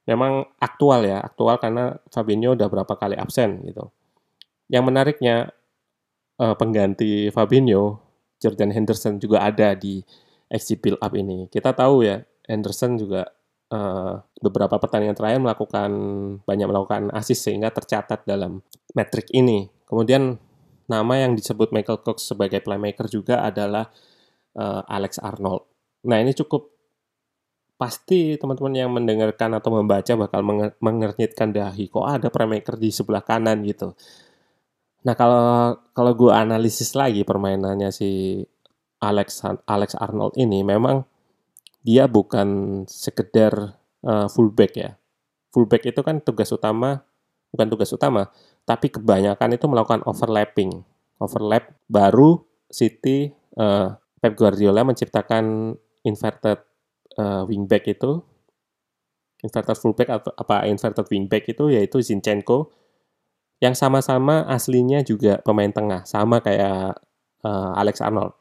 memang 0.09 0.47
aktual 0.59 1.07
ya, 1.07 1.23
aktual 1.23 1.59
karena 1.63 1.99
Fabinho 2.11 2.55
udah 2.59 2.67
berapa 2.67 2.95
kali 2.99 3.15
absen 3.15 3.63
gitu. 3.67 3.91
Yang 4.67 4.85
menariknya 4.89 5.37
uh, 6.43 6.55
pengganti 6.59 7.31
Fabinho, 7.31 8.03
Jordan 8.43 8.75
Henderson 8.75 9.23
juga 9.23 9.47
ada 9.47 9.79
di 9.79 10.03
XG 10.51 10.83
build 10.83 10.99
up 10.99 11.15
ini. 11.15 11.47
Kita 11.47 11.71
tahu 11.73 12.03
ya, 12.03 12.21
Anderson 12.51 12.99
juga 12.99 13.25
uh, 13.73 14.15
beberapa 14.43 14.77
pertandingan 14.77 15.17
terakhir 15.17 15.41
melakukan 15.41 15.91
banyak 16.45 16.67
melakukan 16.67 17.03
assist 17.15 17.47
sehingga 17.47 17.71
tercatat 17.71 18.27
dalam 18.27 18.61
metrik 18.93 19.31
ini. 19.33 19.71
Kemudian 19.87 20.37
nama 20.91 21.15
yang 21.17 21.33
disebut 21.39 21.71
Michael 21.71 22.05
Cox 22.05 22.35
sebagai 22.35 22.61
playmaker 22.61 23.07
juga 23.09 23.41
adalah 23.47 23.89
uh, 24.59 24.83
Alex 24.85 25.23
Arnold. 25.23 25.65
Nah 26.05 26.19
ini 26.19 26.35
cukup 26.35 26.69
pasti 27.83 28.39
teman-teman 28.39 28.79
yang 28.79 28.95
mendengarkan 28.95 29.59
atau 29.59 29.75
membaca 29.75 30.15
bakal 30.15 30.47
mengernyitkan 30.79 31.51
dahi. 31.51 31.91
Kok 31.91 32.07
ada 32.07 32.31
playmaker 32.31 32.79
di 32.79 32.95
sebelah 32.95 33.27
kanan 33.27 33.67
gitu. 33.67 33.99
Nah 35.03 35.19
kalau 35.19 35.75
kalau 35.91 36.15
gue 36.15 36.31
analisis 36.31 36.95
lagi 36.95 37.27
permainannya 37.27 37.91
si 37.91 38.39
Alex 39.03 39.43
Alex 39.67 39.99
Arnold 39.99 40.39
ini 40.39 40.63
memang 40.63 41.03
dia 41.83 42.07
bukan 42.07 42.83
sekedar 42.87 43.75
uh, 44.07 44.31
fullback 44.31 44.73
ya. 44.79 44.95
Fullback 45.51 45.91
itu 45.91 46.07
kan 46.07 46.23
tugas 46.23 46.55
utama, 46.55 47.03
bukan 47.51 47.67
tugas 47.67 47.91
utama, 47.91 48.31
tapi 48.63 48.95
kebanyakan 48.95 49.59
itu 49.59 49.67
melakukan 49.67 50.07
overlapping. 50.07 50.87
Overlap 51.19 51.75
baru 51.91 52.47
City 52.71 53.35
uh, 53.59 53.99
Pep 54.23 54.39
Guardiola 54.39 54.87
menciptakan 54.87 55.75
inverted 56.07 56.63
uh, 57.19 57.43
wingback 57.49 57.89
itu 57.89 58.23
inverted 59.43 59.79
fullback 59.79 60.09
atau 60.09 60.31
apa 60.39 60.71
inverted 60.71 61.07
wingback 61.11 61.51
itu 61.51 61.75
yaitu 61.75 61.99
Zinchenko 61.99 62.71
yang 63.59 63.75
sama-sama 63.79 64.47
aslinya 64.51 65.07
juga 65.07 65.39
pemain 65.43 65.71
tengah 65.71 66.03
sama 66.03 66.43
kayak 66.43 66.99
uh, 67.47 67.73
Alex 67.79 68.03
Arnold. 68.03 68.35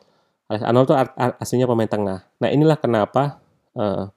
Alex 0.49 0.61
Arnold 0.65 0.85
itu 0.89 0.95
aslinya 1.41 1.67
pemain 1.69 1.89
tengah. 1.89 2.19
Nah 2.41 2.49
inilah 2.49 2.77
kenapa 2.81 3.37
uh, 3.77 4.09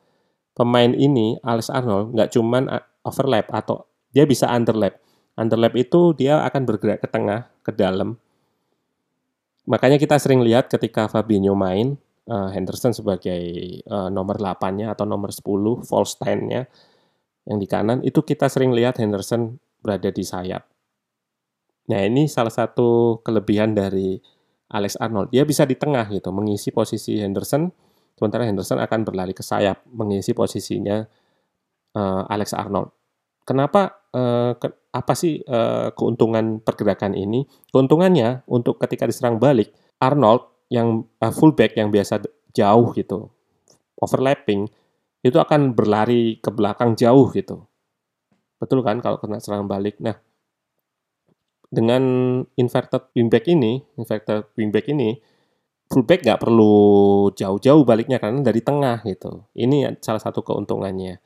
pemain 0.56 0.92
ini 0.96 1.36
Alex 1.44 1.68
Arnold 1.68 2.16
nggak 2.16 2.30
cuman 2.32 2.72
overlap 3.04 3.52
atau 3.52 3.84
dia 4.16 4.24
bisa 4.24 4.48
underlap. 4.48 4.96
Underlap 5.36 5.76
itu 5.76 6.14
dia 6.16 6.40
akan 6.46 6.62
bergerak 6.64 7.04
ke 7.04 7.08
tengah, 7.10 7.52
ke 7.60 7.74
dalam. 7.74 8.16
Makanya 9.68 10.00
kita 10.00 10.16
sering 10.16 10.40
lihat 10.40 10.70
ketika 10.70 11.10
Fabinho 11.10 11.56
main, 11.56 12.00
uh, 12.28 12.48
Henderson 12.52 12.92
sebagai 12.96 13.42
uh, 13.88 14.08
nomor 14.08 14.40
8-nya 14.40 14.92
atau 14.92 15.04
nomor 15.04 15.32
10, 15.32 15.84
false 15.84 16.16
10-nya 16.20 16.68
yang 17.44 17.58
di 17.60 17.68
kanan, 17.68 18.00
itu 18.00 18.24
kita 18.24 18.48
sering 18.48 18.72
lihat 18.72 18.96
Henderson 18.96 19.60
berada 19.84 20.08
di 20.08 20.24
sayap. 20.24 20.64
Nah 21.92 22.00
ini 22.00 22.24
salah 22.24 22.52
satu 22.52 23.20
kelebihan 23.20 23.76
dari 23.76 24.16
Alex 24.72 24.96
Arnold. 24.96 25.28
Dia 25.28 25.44
bisa 25.44 25.68
di 25.68 25.76
tengah 25.76 26.08
gitu, 26.08 26.32
mengisi 26.32 26.72
posisi 26.72 27.20
Henderson, 27.20 27.68
sementara 28.16 28.48
Henderson 28.48 28.80
akan 28.80 29.00
berlari 29.04 29.36
ke 29.36 29.44
sayap, 29.44 29.84
mengisi 29.92 30.32
posisinya 30.32 31.04
uh, 31.92 32.24
Alex 32.32 32.56
Arnold. 32.56 32.88
Kenapa? 33.44 34.08
Uh, 34.14 34.56
ke, 34.56 34.72
apa 34.94 35.12
sih 35.12 35.44
uh, 35.44 35.92
keuntungan 35.92 36.64
pergerakan 36.64 37.12
ini? 37.12 37.44
Keuntungannya 37.68 38.48
untuk 38.48 38.80
ketika 38.80 39.04
diserang 39.04 39.36
balik, 39.36 39.76
Arnold 40.00 40.53
yang 40.74 41.06
uh, 41.22 41.30
fullback 41.30 41.78
yang 41.78 41.94
biasa 41.94 42.26
jauh 42.50 42.90
gitu, 42.98 43.30
overlapping, 44.02 44.66
itu 45.22 45.38
akan 45.38 45.78
berlari 45.78 46.42
ke 46.42 46.50
belakang 46.50 46.98
jauh 46.98 47.30
gitu. 47.30 47.62
Betul 48.58 48.82
kan 48.82 48.98
kalau 48.98 49.22
kena 49.22 49.38
serang 49.38 49.70
balik? 49.70 50.02
Nah, 50.02 50.18
dengan 51.70 52.02
inverted 52.58 53.14
wingback 53.14 53.46
ini, 53.46 53.82
inverted 53.94 54.50
wingback 54.58 54.90
ini, 54.90 55.14
fullback 55.90 56.26
nggak 56.26 56.40
perlu 56.42 56.74
jauh-jauh 57.34 57.82
baliknya 57.86 58.18
karena 58.18 58.42
dari 58.42 58.60
tengah 58.62 59.06
gitu. 59.06 59.46
Ini 59.54 60.02
salah 60.02 60.22
satu 60.22 60.42
keuntungannya. 60.42 61.22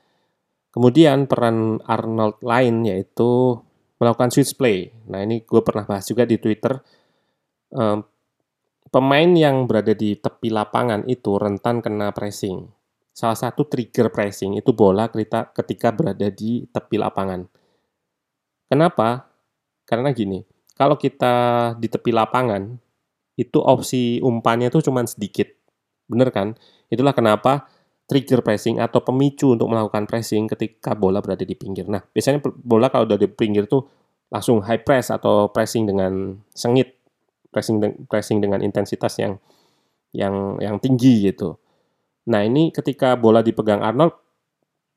Kemudian 0.69 1.25
peran 1.25 1.81
Arnold 1.89 2.45
lain 2.45 2.85
yaitu 2.85 3.57
melakukan 3.99 4.31
switch 4.31 4.55
play. 4.55 4.93
Nah 5.11 5.25
ini 5.25 5.43
gue 5.43 5.61
pernah 5.65 5.89
bahas 5.89 6.07
juga 6.07 6.29
di 6.29 6.39
Twitter. 6.39 6.77
Um, 7.73 8.05
pemain 8.89 9.31
yang 9.33 9.69
berada 9.69 9.93
di 9.93 10.17
tepi 10.17 10.49
lapangan 10.53 11.05
itu 11.09 11.37
rentan 11.37 11.85
kena 11.85 12.13
pressing. 12.13 12.69
Salah 13.13 13.37
satu 13.37 13.67
trigger 13.67 14.15
pressing 14.15 14.57
itu 14.57 14.71
bola 14.71 15.11
ketika 15.11 15.91
berada 15.91 16.31
di 16.31 16.65
tepi 16.71 16.97
lapangan. 16.97 17.45
Kenapa? 18.69 19.27
Karena 19.89 20.13
gini, 20.13 20.45
kalau 20.77 20.95
kita 20.95 21.75
di 21.81 21.89
tepi 21.91 22.15
lapangan, 22.15 22.79
itu 23.39 23.59
opsi 23.59 24.23
umpannya 24.23 24.71
itu 24.71 24.85
cuma 24.85 25.03
sedikit. 25.09 25.49
Bener 26.07 26.31
kan? 26.31 26.55
Itulah 26.93 27.17
kenapa 27.17 27.67
trigger 28.09 28.41
pressing 28.41 28.81
atau 28.81 29.05
pemicu 29.05 29.55
untuk 29.55 29.69
melakukan 29.69 30.09
pressing 30.09 30.49
ketika 30.49 30.97
bola 30.97 31.21
berada 31.21 31.45
di 31.45 31.55
pinggir. 31.55 31.87
Nah, 31.87 32.01
biasanya 32.01 32.41
bola 32.45 32.89
kalau 32.89 33.05
udah 33.05 33.21
di 33.21 33.29
pinggir 33.29 33.69
tuh 33.69 33.85
langsung 34.29 34.61
high 34.65 34.81
press 34.85 35.13
atau 35.13 35.49
pressing 35.53 35.89
dengan 35.89 36.37
sengit, 36.53 36.98
pressing 37.51 38.07
pressing 38.07 38.39
dengan 38.41 38.61
intensitas 38.61 39.19
yang 39.21 39.37
yang 40.13 40.57
yang 40.61 40.77
tinggi 40.81 41.29
gitu. 41.29 41.57
Nah, 42.29 42.45
ini 42.45 42.71
ketika 42.73 43.17
bola 43.17 43.41
dipegang 43.41 43.81
Arnold 43.81 44.15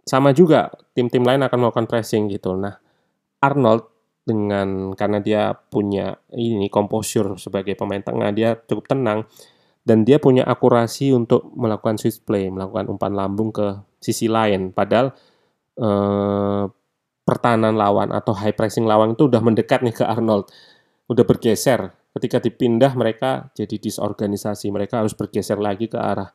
sama 0.03 0.35
juga 0.35 0.71
tim-tim 0.97 1.23
lain 1.23 1.45
akan 1.45 1.57
melakukan 1.67 1.87
pressing 1.87 2.27
gitu. 2.31 2.55
Nah, 2.57 2.75
Arnold 3.39 3.91
dengan 4.21 4.93
karena 4.93 5.17
dia 5.17 5.41
punya 5.53 6.13
ini 6.37 6.69
komposur 6.69 7.41
sebagai 7.41 7.73
pemain 7.73 8.01
tengah 8.01 8.29
dia 8.29 8.53
cukup 8.53 8.85
tenang 8.85 9.25
dan 9.81 10.05
dia 10.05 10.21
punya 10.21 10.45
akurasi 10.45 11.09
untuk 11.09 11.49
melakukan 11.57 11.97
switch 11.97 12.21
play 12.21 12.53
melakukan 12.53 12.85
umpan 12.85 13.17
lambung 13.17 13.49
ke 13.49 13.81
sisi 13.97 14.29
lain 14.29 14.69
padahal 14.69 15.09
eh, 15.81 16.63
pertahanan 17.25 17.73
lawan 17.73 18.13
atau 18.13 18.37
high 18.37 18.53
pressing 18.53 18.85
lawan 18.85 19.17
itu 19.17 19.25
udah 19.25 19.41
mendekat 19.41 19.81
nih 19.81 19.95
ke 19.95 20.05
Arnold 20.05 20.53
udah 21.09 21.25
bergeser 21.25 21.89
ketika 22.17 22.43
dipindah 22.43 22.91
mereka 22.93 23.49
jadi 23.55 23.75
disorganisasi 23.77 24.67
mereka 24.69 24.99
harus 24.99 25.15
bergeser 25.15 25.59
lagi 25.59 25.87
ke 25.87 25.95
arah 25.99 26.31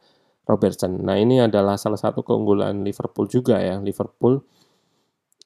Robertson 0.47 1.03
nah 1.03 1.19
ini 1.19 1.43
adalah 1.43 1.77
salah 1.77 2.01
satu 2.01 2.25
keunggulan 2.25 2.85
Liverpool 2.87 3.29
juga 3.29 3.61
ya 3.61 3.81
Liverpool 3.81 4.41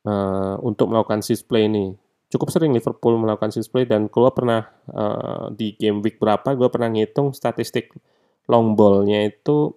uh, 0.07 0.57
untuk 0.63 0.91
melakukan 0.91 1.23
switch 1.25 1.47
play 1.47 1.67
ini 1.67 1.95
cukup 2.31 2.55
sering 2.55 2.71
Liverpool 2.71 3.19
melakukan 3.19 3.51
switch 3.51 3.71
play 3.71 3.87
dan 3.87 4.07
gue 4.07 4.31
pernah 4.31 4.71
uh, 4.95 5.51
di 5.51 5.75
game 5.75 5.99
week 6.05 6.23
berapa 6.23 6.55
gue 6.55 6.69
pernah 6.71 6.89
ngitung 6.95 7.35
statistik 7.35 7.91
long 8.47 8.75
ball-nya 8.75 9.31
itu 9.31 9.75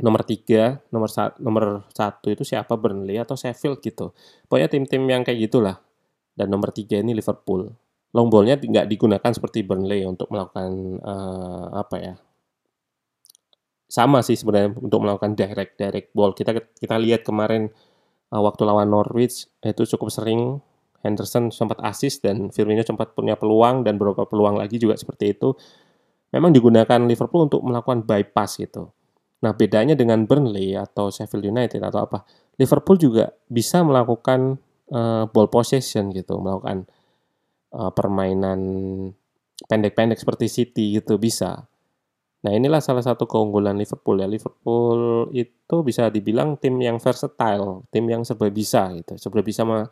nomor 0.00 0.24
tiga, 0.24 0.80
nomor 0.88 1.12
satu, 1.12 1.36
nomor 1.44 1.84
satu 1.92 2.32
itu 2.32 2.42
siapa 2.42 2.74
Burnley 2.80 3.20
atau 3.20 3.36
Sheffield 3.36 3.84
gitu. 3.84 4.16
Pokoknya 4.48 4.68
tim-tim 4.72 5.04
yang 5.06 5.22
kayak 5.22 5.48
gitulah. 5.48 5.76
Dan 6.32 6.48
nomor 6.48 6.72
tiga 6.72 6.96
ini 6.98 7.12
Liverpool. 7.12 7.68
Long 8.10 8.26
ballnya 8.26 8.58
nggak 8.58 8.90
digunakan 8.90 9.30
seperti 9.30 9.62
Burnley 9.62 10.02
untuk 10.02 10.30
melakukan 10.34 10.98
uh, 11.02 11.66
apa 11.78 11.96
ya? 11.98 12.14
Sama 13.90 14.22
sih 14.22 14.38
sebenarnya 14.38 14.74
untuk 14.78 15.02
melakukan 15.02 15.34
direct 15.34 15.78
direct 15.78 16.08
ball. 16.14 16.34
Kita 16.34 16.54
kita 16.54 16.96
lihat 16.98 17.22
kemarin 17.22 17.70
uh, 18.34 18.42
waktu 18.42 18.62
lawan 18.66 18.90
Norwich 18.90 19.46
itu 19.62 19.82
cukup 19.96 20.10
sering 20.10 20.58
Henderson 21.00 21.48
sempat 21.54 21.80
assist 21.80 22.22
dan 22.26 22.52
Firmino 22.52 22.84
sempat 22.84 23.16
punya 23.16 23.38
peluang 23.38 23.86
dan 23.86 23.96
beberapa 23.96 24.26
peluang 24.26 24.58
lagi 24.58 24.76
juga 24.78 24.98
seperti 24.98 25.38
itu. 25.38 25.54
Memang 26.30 26.54
digunakan 26.54 27.00
Liverpool 27.06 27.50
untuk 27.50 27.62
melakukan 27.66 28.06
bypass 28.06 28.62
gitu 28.62 28.94
Nah, 29.40 29.56
bedanya 29.56 29.96
dengan 29.96 30.28
Burnley 30.28 30.76
atau 30.76 31.08
Sheffield 31.08 31.48
United 31.48 31.80
atau 31.80 32.04
apa, 32.04 32.28
Liverpool 32.60 33.00
juga 33.00 33.32
bisa 33.48 33.80
melakukan 33.80 34.60
uh, 34.92 35.24
ball 35.32 35.48
possession 35.48 36.12
gitu, 36.12 36.36
melakukan 36.36 36.84
uh, 37.74 37.92
permainan 37.94 38.60
pendek-pendek 39.66 40.18
seperti 40.18 40.46
City 40.50 40.98
gitu 40.98 41.20
bisa. 41.20 41.68
Nah, 42.40 42.52
inilah 42.56 42.80
salah 42.80 43.04
satu 43.04 43.28
keunggulan 43.28 43.76
Liverpool 43.76 44.16
ya. 44.24 44.28
Liverpool 44.28 45.28
itu 45.36 45.76
bisa 45.84 46.08
dibilang 46.08 46.56
tim 46.56 46.80
yang 46.80 46.96
versatile, 46.96 47.84
tim 47.92 48.08
yang 48.08 48.24
serba 48.24 48.48
bisa 48.48 48.88
gitu, 48.96 49.20
serba 49.20 49.44
bisa 49.44 49.62
me 49.68 49.84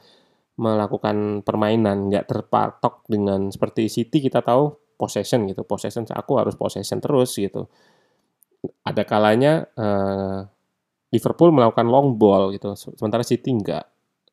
melakukan 0.59 1.47
permainan, 1.47 2.11
nggak 2.11 2.27
terpatok 2.27 3.07
dengan 3.07 3.47
seperti 3.47 3.87
City 3.87 4.19
kita 4.19 4.43
tahu 4.43 4.75
possession 4.99 5.47
gitu, 5.47 5.62
possession 5.62 6.03
aku 6.11 6.35
harus 6.35 6.59
possession 6.59 6.99
terus 6.99 7.31
gitu 7.38 7.71
ada 8.83 9.03
kalanya 9.07 9.67
uh, 9.79 10.43
Liverpool 11.09 11.55
melakukan 11.55 11.87
long 11.88 12.19
ball 12.21 12.53
gitu, 12.53 12.75
sementara 12.77 13.25
City 13.25 13.49
enggak. 13.55 13.87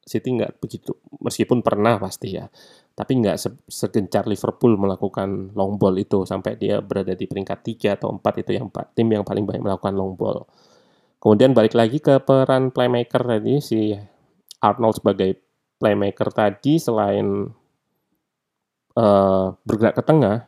City 0.05 0.37
enggak 0.37 0.61
begitu, 0.61 0.93
meskipun 1.17 1.65
pernah 1.65 1.97
pasti 1.97 2.37
ya, 2.37 2.45
tapi 2.93 3.17
enggak 3.17 3.41
segencar 3.65 4.29
Liverpool 4.29 4.77
melakukan 4.77 5.57
long 5.57 5.81
ball 5.81 5.97
itu 5.97 6.29
sampai 6.29 6.61
dia 6.61 6.77
berada 6.77 7.17
di 7.17 7.25
peringkat 7.25 7.59
3 7.65 7.97
atau 7.97 8.13
4 8.13 8.45
itu 8.45 8.51
yang 8.53 8.69
tim 8.93 9.09
yang 9.09 9.25
paling 9.25 9.49
banyak 9.49 9.65
melakukan 9.65 9.97
long 9.97 10.13
ball. 10.13 10.45
Kemudian 11.17 11.57
balik 11.57 11.73
lagi 11.73 11.97
ke 11.97 12.21
peran 12.21 12.69
playmaker 12.69 13.25
tadi 13.25 13.57
si 13.57 13.97
Arnold 14.61 15.01
sebagai 15.01 15.41
playmaker 15.81 16.29
tadi 16.29 16.77
selain 16.77 17.49
uh, 18.93 19.47
bergerak 19.65 19.97
ke 19.97 20.03
tengah, 20.05 20.45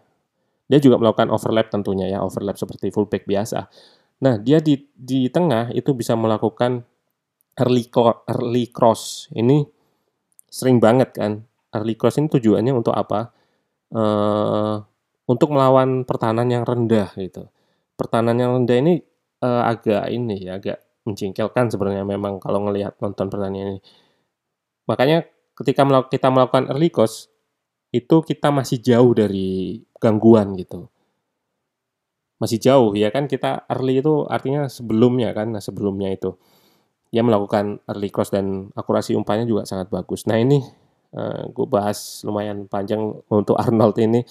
dia 0.69 0.79
juga 0.79 1.01
melakukan 1.01 1.33
overlap 1.33 1.73
tentunya 1.73 2.13
ya, 2.13 2.21
overlap 2.21 2.61
seperti 2.61 2.93
fullback 2.93 3.25
biasa. 3.25 3.65
Nah, 4.21 4.37
dia 4.37 4.61
di 4.61 4.85
di 4.93 5.29
tengah 5.33 5.73
itu 5.73 5.93
bisa 5.93 6.17
melakukan 6.17 6.85
early 7.57 7.89
early 8.29 8.69
cross. 8.69 9.27
Ini 9.33 9.65
sering 10.47 10.77
banget 10.77 11.17
kan. 11.17 11.43
Early 11.73 11.97
cross 11.97 12.21
ini 12.21 12.29
tujuannya 12.29 12.73
untuk 12.73 12.93
apa? 12.93 13.33
Uh, 13.91 14.83
untuk 15.27 15.51
melawan 15.51 16.07
pertahanan 16.07 16.47
yang 16.47 16.63
rendah 16.63 17.11
gitu. 17.19 17.49
Pertahanan 17.99 18.37
yang 18.39 18.51
rendah 18.61 18.77
ini 18.79 18.93
uh, 19.43 19.67
agak 19.67 20.07
ini 20.13 20.47
ya, 20.47 20.61
agak 20.61 20.79
mencingkelkan 21.03 21.71
sebenarnya 21.71 22.03
memang 22.03 22.39
kalau 22.39 22.63
ngelihat 22.67 22.95
nonton 23.03 23.27
pertandingan 23.27 23.79
ini. 23.79 23.81
Makanya 24.87 25.27
ketika 25.57 25.83
kita 26.07 26.27
melakukan 26.31 26.71
early 26.71 26.91
cross 26.91 27.27
itu 27.91 28.19
kita 28.23 28.51
masih 28.51 28.79
jauh 28.83 29.11
dari 29.15 29.81
gangguan 29.99 30.55
gitu. 30.55 30.87
Masih 32.37 32.61
jauh 32.61 32.93
ya 32.93 33.09
kan 33.09 33.25
kita 33.25 33.65
early 33.71 33.99
itu 34.03 34.27
artinya 34.29 34.69
sebelumnya 34.69 35.33
kan, 35.33 35.57
nah 35.57 35.63
sebelumnya 35.63 36.13
itu 36.13 36.37
dia 37.07 37.23
melakukan 37.23 37.79
early 37.87 38.11
cross 38.11 38.31
dan 38.33 38.69
akurasi 38.75 39.15
umpannya 39.15 39.47
juga 39.47 39.63
sangat 39.63 39.87
bagus. 39.87 40.27
Nah 40.27 40.37
ini 40.39 40.59
uh, 41.15 41.21
eh, 41.21 41.41
gue 41.51 41.67
bahas 41.67 42.23
lumayan 42.27 42.67
panjang 42.67 43.01
untuk 43.31 43.55
Arnold 43.63 43.95
ini. 43.99 44.21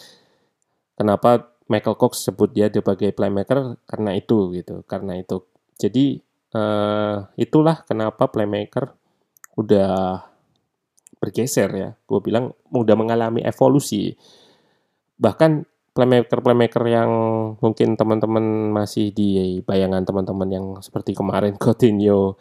Kenapa 0.97 1.53
Michael 1.69 1.99
Cox 1.99 2.31
sebut 2.31 2.53
dia 2.53 2.73
sebagai 2.73 3.13
playmaker 3.13 3.77
karena 3.85 4.17
itu 4.17 4.55
gitu, 4.55 4.81
karena 4.89 5.19
itu. 5.19 5.45
Jadi 5.77 6.21
uh, 6.57 7.27
itulah 7.37 7.85
kenapa 7.85 8.31
playmaker 8.33 8.97
udah 9.61 10.25
bergeser 11.21 11.71
ya. 11.73 11.91
Gue 12.09 12.21
bilang 12.25 12.55
udah 12.73 12.97
mengalami 12.97 13.45
evolusi 13.45 14.17
bahkan 15.17 15.65
playmaker-playmaker 15.97 16.85
yang 16.85 17.11
mungkin 17.57 17.97
teman-teman 17.97 18.69
masih 18.69 19.17
di 19.17 19.61
bayangan 19.65 20.05
teman-teman 20.05 20.49
yang 20.53 20.67
seperti 20.85 21.17
kemarin 21.17 21.57
Coutinho 21.63 22.37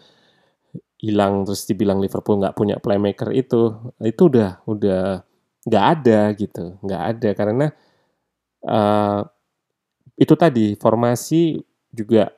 hilang 0.99 1.43
terus 1.43 1.67
dibilang 1.67 1.99
Liverpool 1.99 2.39
nggak 2.39 2.55
punya 2.55 2.75
playmaker 2.79 3.31
itu 3.35 3.93
itu 3.99 4.21
udah 4.31 4.63
udah 4.65 5.21
nggak 5.65 5.85
ada 5.97 6.19
gitu 6.37 6.79
nggak 6.81 7.01
ada 7.15 7.29
karena 7.35 7.67
uh, 8.67 9.21
itu 10.15 10.33
tadi 10.39 10.79
formasi 10.79 11.59
juga 11.91 12.31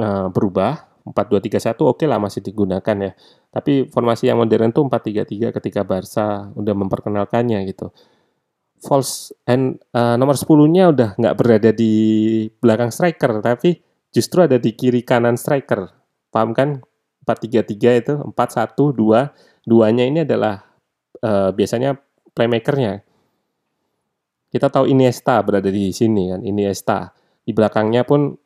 uh, 0.00 0.28
berubah 0.32 1.04
4-2-3-1 1.04 1.82
oke 1.82 2.04
lah 2.06 2.18
masih 2.22 2.40
digunakan 2.40 2.96
ya 2.96 3.12
tapi 3.52 3.90
formasi 3.90 4.30
yang 4.30 4.40
modern 4.40 4.72
tuh 4.72 4.88
4-3-3 4.88 5.52
ketika 5.60 5.80
Barca 5.84 6.48
udah 6.54 6.74
memperkenalkannya 6.78 7.60
gitu 7.68 7.92
false 8.82 9.30
and 9.46 9.78
uh, 9.94 10.18
nomor 10.18 10.34
10-nya 10.34 10.90
udah 10.90 11.10
nggak 11.14 11.36
berada 11.38 11.70
di 11.70 11.92
belakang 12.58 12.90
striker 12.90 13.38
tapi 13.38 13.78
justru 14.12 14.44
ada 14.44 14.60
di 14.60 14.76
kiri 14.76 15.00
kanan 15.02 15.40
striker. 15.40 15.88
Paham 16.28 16.52
kan? 16.52 16.84
4-3-3 17.24 18.02
itu 18.02 18.14
4-1 18.34 18.92
2. 18.94 19.68
Duanya 19.68 20.04
ini 20.06 20.26
adalah 20.26 20.62
uh, 21.22 21.50
biasanya 21.54 21.98
playmakernya. 22.34 23.02
Kita 24.52 24.68
tahu 24.68 24.90
Iniesta 24.90 25.40
berada 25.40 25.72
di 25.72 25.94
sini 25.94 26.28
kan, 26.28 26.40
Iniesta. 26.44 27.14
Di 27.42 27.56
belakangnya 27.56 28.04
pun 28.04 28.36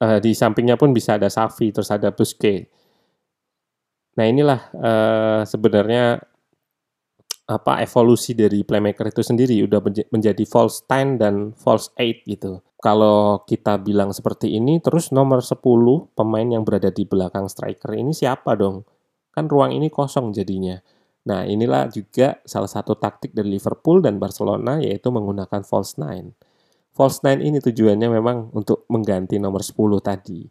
uh, 0.00 0.18
di 0.22 0.32
sampingnya 0.32 0.78
pun 0.78 0.94
bisa 0.94 1.18
ada 1.20 1.28
Safi 1.28 1.74
terus 1.74 1.90
ada 1.92 2.14
Busquets. 2.14 2.70
Nah, 4.18 4.26
inilah 4.26 4.60
uh, 4.74 5.40
sebenarnya 5.46 6.18
apa 7.48 7.80
evolusi 7.80 8.36
dari 8.36 8.60
playmaker 8.60 9.08
itu 9.08 9.24
sendiri 9.24 9.56
udah 9.64 9.80
menjadi 10.12 10.44
false 10.44 10.84
10 10.84 11.16
dan 11.22 11.34
false 11.56 11.94
8 11.96 12.28
gitu. 12.28 12.60
Kalau 12.78 13.42
kita 13.42 13.82
bilang 13.82 14.14
seperti 14.14 14.54
ini 14.54 14.78
terus 14.78 15.10
nomor 15.10 15.42
10 15.42 15.58
pemain 16.14 16.46
yang 16.46 16.62
berada 16.62 16.94
di 16.94 17.02
belakang 17.02 17.50
striker 17.50 17.90
ini 17.98 18.14
siapa 18.14 18.54
dong? 18.54 18.86
Kan 19.34 19.50
ruang 19.50 19.74
ini 19.74 19.90
kosong 19.90 20.30
jadinya. 20.30 20.78
Nah, 21.26 21.42
inilah 21.42 21.90
juga 21.90 22.38
salah 22.46 22.70
satu 22.70 22.94
taktik 22.94 23.34
dari 23.34 23.58
Liverpool 23.58 23.98
dan 23.98 24.22
Barcelona 24.22 24.78
yaitu 24.78 25.10
menggunakan 25.10 25.66
false 25.66 25.98
9. 25.98 26.32
False 26.94 27.18
9 27.26 27.42
ini 27.42 27.58
tujuannya 27.58 28.08
memang 28.14 28.54
untuk 28.54 28.86
mengganti 28.86 29.42
nomor 29.42 29.66
10 29.66 29.98
tadi. 29.98 30.46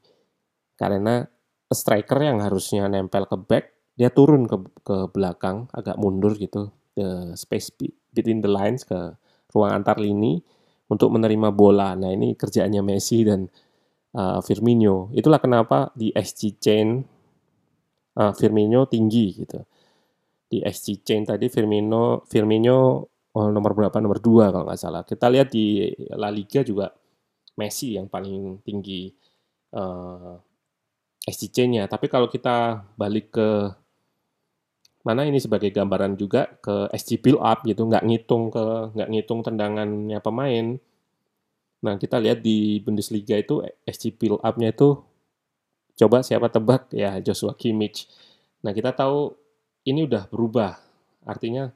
Karena 0.76 1.24
striker 1.72 2.20
yang 2.20 2.44
harusnya 2.44 2.88
nempel 2.88 3.28
ke 3.28 3.40
back 3.40 3.66
dia 3.98 4.14
turun 4.14 4.46
ke 4.46 4.56
ke 4.86 4.98
belakang 5.12 5.68
agak 5.74 5.98
mundur 5.98 6.38
gitu 6.38 6.70
the 6.94 7.34
space 7.34 7.74
between 8.14 8.40
the 8.40 8.48
lines 8.48 8.86
ke 8.86 9.18
ruang 9.52 9.74
antar 9.74 9.98
lini 9.98 10.46
untuk 10.88 11.12
menerima 11.12 11.52
bola. 11.52 11.94
Nah 11.96 12.12
ini 12.12 12.34
kerjaannya 12.36 12.82
Messi 12.84 13.24
dan 13.28 13.48
uh, 14.16 14.40
Firmino. 14.44 15.12
Itulah 15.12 15.40
kenapa 15.40 15.92
di 15.94 16.12
SG 16.12 16.60
chain 16.60 17.04
uh, 18.18 18.34
Firmino 18.34 18.88
tinggi 18.88 19.28
gitu. 19.36 19.60
Di 20.48 20.64
SG 20.64 21.04
chain 21.04 21.28
tadi 21.28 21.52
Firmino 21.52 22.24
Firmino 22.28 22.78
oh, 23.36 23.50
nomor 23.52 23.72
berapa? 23.76 24.00
Nomor 24.00 24.20
dua 24.24 24.50
kalau 24.50 24.66
nggak 24.66 24.80
salah. 24.80 25.02
Kita 25.04 25.28
lihat 25.28 25.52
di 25.52 25.92
La 26.16 26.32
Liga 26.32 26.64
juga 26.64 26.90
Messi 27.58 27.98
yang 27.98 28.08
paling 28.08 28.62
tinggi 28.62 29.10
uh, 29.74 30.38
SG-nya. 31.28 31.92
Tapi 31.92 32.08
kalau 32.08 32.32
kita 32.32 32.88
balik 32.96 33.36
ke 33.36 33.50
mana 35.08 35.24
ini 35.24 35.40
sebagai 35.40 35.72
gambaran 35.72 36.20
juga 36.20 36.52
ke 36.60 36.92
SG 36.92 37.24
build 37.24 37.40
up 37.40 37.64
gitu 37.64 37.88
nggak 37.88 38.04
ngitung 38.04 38.52
ke 38.52 38.92
nggak 38.92 39.10
ngitung 39.16 39.40
tendangannya 39.40 40.20
pemain. 40.20 40.76
Nah 41.80 41.96
kita 41.96 42.20
lihat 42.20 42.44
di 42.44 42.84
Bundesliga 42.84 43.40
itu 43.40 43.64
SG 43.88 44.20
build 44.20 44.44
up-nya 44.44 44.76
itu 44.76 45.00
coba 45.96 46.28
siapa 46.28 46.52
tebak? 46.52 46.92
Ya 46.92 47.24
Joshua 47.24 47.56
Kimmich. 47.56 48.12
Nah 48.68 48.76
kita 48.76 48.92
tahu 48.92 49.32
ini 49.88 50.04
udah 50.04 50.28
berubah. 50.28 50.76
Artinya 51.24 51.72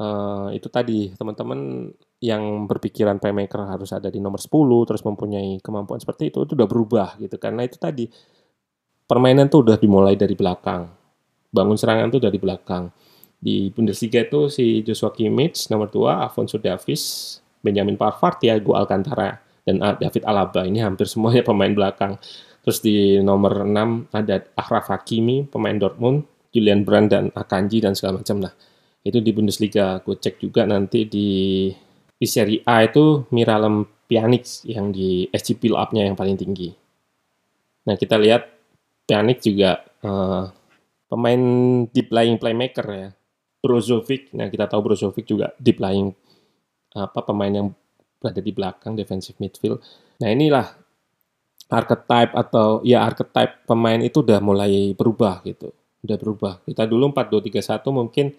uh, 0.00 0.48
itu 0.56 0.72
tadi 0.72 1.12
teman-teman 1.12 1.92
yang 2.24 2.64
berpikiran 2.64 3.20
playmaker 3.20 3.68
harus 3.68 3.92
ada 3.92 4.08
di 4.08 4.16
nomor 4.16 4.40
10 4.40 4.88
terus 4.88 5.04
mempunyai 5.04 5.60
kemampuan 5.60 6.00
seperti 6.00 6.32
itu 6.32 6.48
itu 6.48 6.56
udah 6.56 6.68
berubah 6.70 7.08
gitu. 7.20 7.36
Karena 7.36 7.68
itu 7.68 7.76
tadi 7.76 8.08
permainan 9.04 9.52
tuh 9.52 9.68
udah 9.68 9.76
dimulai 9.76 10.16
dari 10.16 10.32
belakang 10.32 10.99
bangun 11.50 11.76
serangan 11.76 12.08
itu 12.10 12.18
dari 12.22 12.38
belakang. 12.38 12.90
Di 13.40 13.72
Bundesliga 13.72 14.20
itu 14.22 14.52
si 14.52 14.84
Joshua 14.84 15.10
Kimmich 15.10 15.68
nomor 15.72 15.88
2, 15.88 16.28
Alfonso 16.28 16.60
Davies, 16.60 17.36
Benjamin 17.60 17.96
Pavard, 17.96 18.38
Thiago 18.40 18.76
Alcantara, 18.76 19.40
dan 19.64 19.80
David 19.98 20.24
Alaba. 20.24 20.64
Ini 20.64 20.84
hampir 20.84 21.08
semuanya 21.08 21.40
pemain 21.44 21.72
belakang. 21.72 22.20
Terus 22.60 22.84
di 22.84 23.16
nomor 23.20 23.64
6 23.64 24.12
ada 24.12 24.44
Achraf 24.56 24.92
Hakimi, 24.92 25.48
pemain 25.48 25.76
Dortmund, 25.76 26.28
Julian 26.52 26.84
Brand 26.84 27.08
dan 27.08 27.24
Akanji 27.32 27.80
dan 27.80 27.96
segala 27.96 28.20
macam 28.20 28.44
lah. 28.44 28.52
Itu 29.00 29.24
di 29.24 29.32
Bundesliga. 29.32 30.04
Gue 30.04 30.20
cek 30.20 30.36
juga 30.44 30.68
nanti 30.68 31.08
di 31.08 31.28
di 32.20 32.26
Serie 32.28 32.60
A 32.68 32.84
itu 32.84 33.24
Miralem 33.32 33.88
Pjanic 34.04 34.68
yang 34.68 34.92
di 34.92 35.24
SC 35.32 35.56
build 35.56 35.80
up-nya 35.80 36.04
yang 36.04 36.18
paling 36.18 36.36
tinggi. 36.36 36.68
Nah, 37.88 37.96
kita 37.96 38.20
lihat 38.20 38.44
Pjanic 39.08 39.40
juga 39.40 39.80
uh, 40.04 40.52
pemain 41.10 41.42
deep 41.90 42.14
lying 42.14 42.38
playmaker 42.38 42.86
ya. 42.86 43.08
Brozovic, 43.60 44.32
nah 44.32 44.48
kita 44.48 44.64
tahu 44.64 44.80
Brozovic 44.88 45.28
juga 45.28 45.52
deep 45.60 45.82
lying 45.82 46.16
apa 46.96 47.20
pemain 47.20 47.52
yang 47.52 47.68
berada 48.16 48.40
di 48.40 48.52
belakang 48.56 48.96
defensive 48.96 49.36
midfield. 49.36 49.84
Nah, 50.20 50.28
inilah 50.32 50.66
archetype 51.70 52.32
atau 52.34 52.80
ya 52.84 53.04
archetype 53.04 53.64
pemain 53.64 54.00
itu 54.00 54.24
udah 54.24 54.40
mulai 54.40 54.92
berubah 54.96 55.44
gitu. 55.44 55.72
Udah 56.00 56.16
berubah. 56.16 56.52
Kita 56.64 56.88
dulu 56.88 57.12
4-2-3-1 57.12 57.84
mungkin 57.92 58.32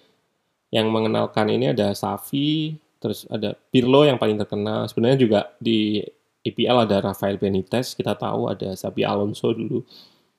yang 0.73 0.89
mengenalkan 0.89 1.53
ini 1.53 1.69
ada 1.69 1.93
Safi, 1.93 2.73
terus 2.97 3.29
ada 3.29 3.53
Pirlo 3.69 4.05
yang 4.05 4.17
paling 4.17 4.41
terkenal. 4.41 4.89
Sebenarnya 4.89 5.19
juga 5.21 5.39
di 5.61 6.01
IPL 6.41 6.89
ada 6.89 6.97
Rafael 7.01 7.37
Benitez, 7.37 7.93
kita 7.93 8.17
tahu 8.17 8.49
ada 8.49 8.73
Sabi 8.73 9.05
Alonso 9.05 9.53
dulu 9.53 9.85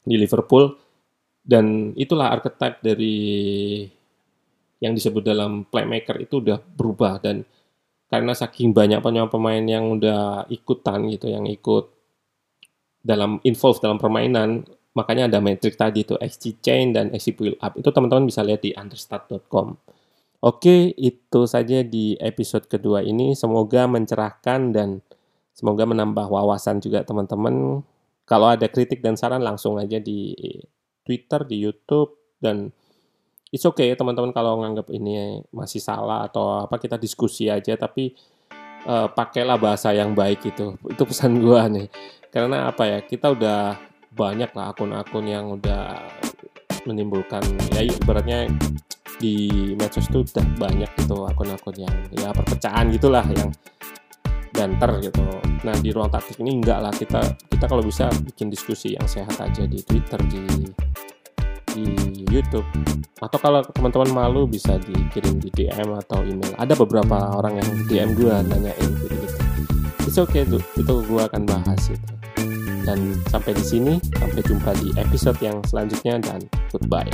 di 0.03 0.19
Liverpool. 0.19 0.75
Dan 1.43 1.91
itulah 1.99 2.31
archetype 2.31 2.79
dari 2.81 3.19
yang 4.83 4.95
disebut 4.95 5.23
dalam 5.23 5.67
playmaker 5.67 6.19
itu 6.19 6.43
udah 6.43 6.59
berubah 6.59 7.23
dan 7.23 7.47
karena 8.11 8.35
saking 8.37 8.77
banyak 8.77 9.01
pemain-pemain 9.01 9.65
yang 9.65 9.97
udah 9.97 10.45
ikutan 10.53 11.09
gitu, 11.09 11.33
yang 11.33 11.49
ikut 11.49 11.89
dalam 13.01 13.41
involve 13.41 13.81
dalam 13.81 13.97
permainan, 13.97 14.69
makanya 14.93 15.33
ada 15.33 15.41
metrik 15.41 15.81
tadi 15.81 16.05
itu 16.05 16.21
XG 16.21 16.61
chain 16.61 16.93
dan 16.93 17.09
XG 17.11 17.33
build 17.33 17.59
up. 17.65 17.73
Itu 17.73 17.89
teman-teman 17.89 18.29
bisa 18.29 18.45
lihat 18.45 18.61
di 18.61 18.77
understat.com. 18.77 19.81
Oke, 20.43 20.93
itu 20.99 21.41
saja 21.49 21.81
di 21.87 22.19
episode 22.19 22.69
kedua 22.69 23.01
ini. 23.01 23.33
Semoga 23.33 23.89
mencerahkan 23.89 24.75
dan 24.75 25.01
semoga 25.57 25.89
menambah 25.89 26.27
wawasan 26.29 26.85
juga 26.85 27.07
teman-teman. 27.07 27.81
Kalau 28.29 28.49
ada 28.51 28.67
kritik 28.69 29.01
dan 29.01 29.17
saran 29.17 29.41
langsung 29.41 29.81
aja 29.81 29.97
di 29.97 30.37
Twitter, 31.03 31.45
di 31.47 31.57
YouTube, 31.63 32.39
dan 32.39 32.71
it's 33.53 33.67
okay 33.69 33.93
teman-teman 33.93 34.33
kalau 34.33 34.63
nganggap 34.65 34.89
ini 34.91 35.45
masih 35.53 35.79
salah 35.79 36.25
atau 36.25 36.65
apa 36.65 36.81
kita 36.81 36.97
diskusi 36.97 37.53
aja 37.53 37.77
tapi 37.77 38.17
uh, 38.89 39.13
pakailah 39.13 39.61
bahasa 39.61 39.93
yang 39.93 40.17
baik 40.17 40.49
itu 40.49 40.75
itu 40.93 41.03
pesan 41.05 41.39
gua 41.43 41.69
nih. 41.69 41.87
Karena 42.33 42.73
apa 42.73 42.89
ya 42.89 42.99
kita 43.05 43.37
udah 43.37 43.77
banyak 44.13 44.51
lah 44.57 44.73
akun-akun 44.73 45.25
yang 45.29 45.57
udah 45.57 46.01
menimbulkan 46.85 47.45
ya 47.73 47.87
ibaratnya 47.87 48.51
di 49.23 49.71
medsos 49.79 50.11
itu 50.11 50.27
udah 50.27 50.47
banyak 50.59 50.91
gitu 50.99 51.23
akun-akun 51.31 51.77
yang 51.87 51.95
ya 52.11 52.35
perpecahan 52.35 52.91
gitulah 52.91 53.23
yang 53.31 53.55
banter 54.53 54.91
gitu. 55.11 55.23
Nah 55.65 55.75
di 55.81 55.89
ruang 55.91 56.13
taktik 56.13 56.39
ini 56.45 56.61
enggak 56.61 56.79
lah. 56.79 56.93
Kita 56.93 57.21
kita 57.51 57.65
kalau 57.67 57.83
bisa 57.83 58.09
bikin 58.23 58.53
diskusi 58.53 58.95
yang 58.95 59.09
sehat 59.09 59.35
aja 59.41 59.65
di 59.65 59.81
Twitter 59.83 60.21
di 60.29 60.43
di 61.73 61.87
YouTube. 62.29 62.67
Atau 63.19 63.39
kalau 63.41 63.65
teman-teman 63.73 64.11
malu 64.13 64.45
bisa 64.45 64.77
dikirim 64.77 65.41
di 65.41 65.49
DM 65.51 65.97
atau 65.97 66.21
email. 66.23 66.53
Ada 66.61 66.77
beberapa 66.77 67.39
orang 67.39 67.59
yang 67.59 67.69
DM 67.89 68.11
gue 68.19 68.35
nanyain 68.47 68.91
gitu. 69.03 69.15
Gitu 69.17 69.39
itu 70.13 70.21
oke 70.21 70.35
okay, 70.35 70.45
tuh 70.45 70.61
itu 70.77 70.95
gue 71.09 71.23
akan 71.25 71.43
bahas 71.49 71.89
itu. 71.89 72.13
Dan 72.83 73.15
sampai 73.31 73.57
di 73.57 73.65
sini 73.65 73.95
sampai 74.19 74.43
jumpa 74.45 74.75
di 74.77 74.93
episode 74.99 75.39
yang 75.41 75.63
selanjutnya 75.65 76.19
dan 76.19 76.43
goodbye 76.69 77.09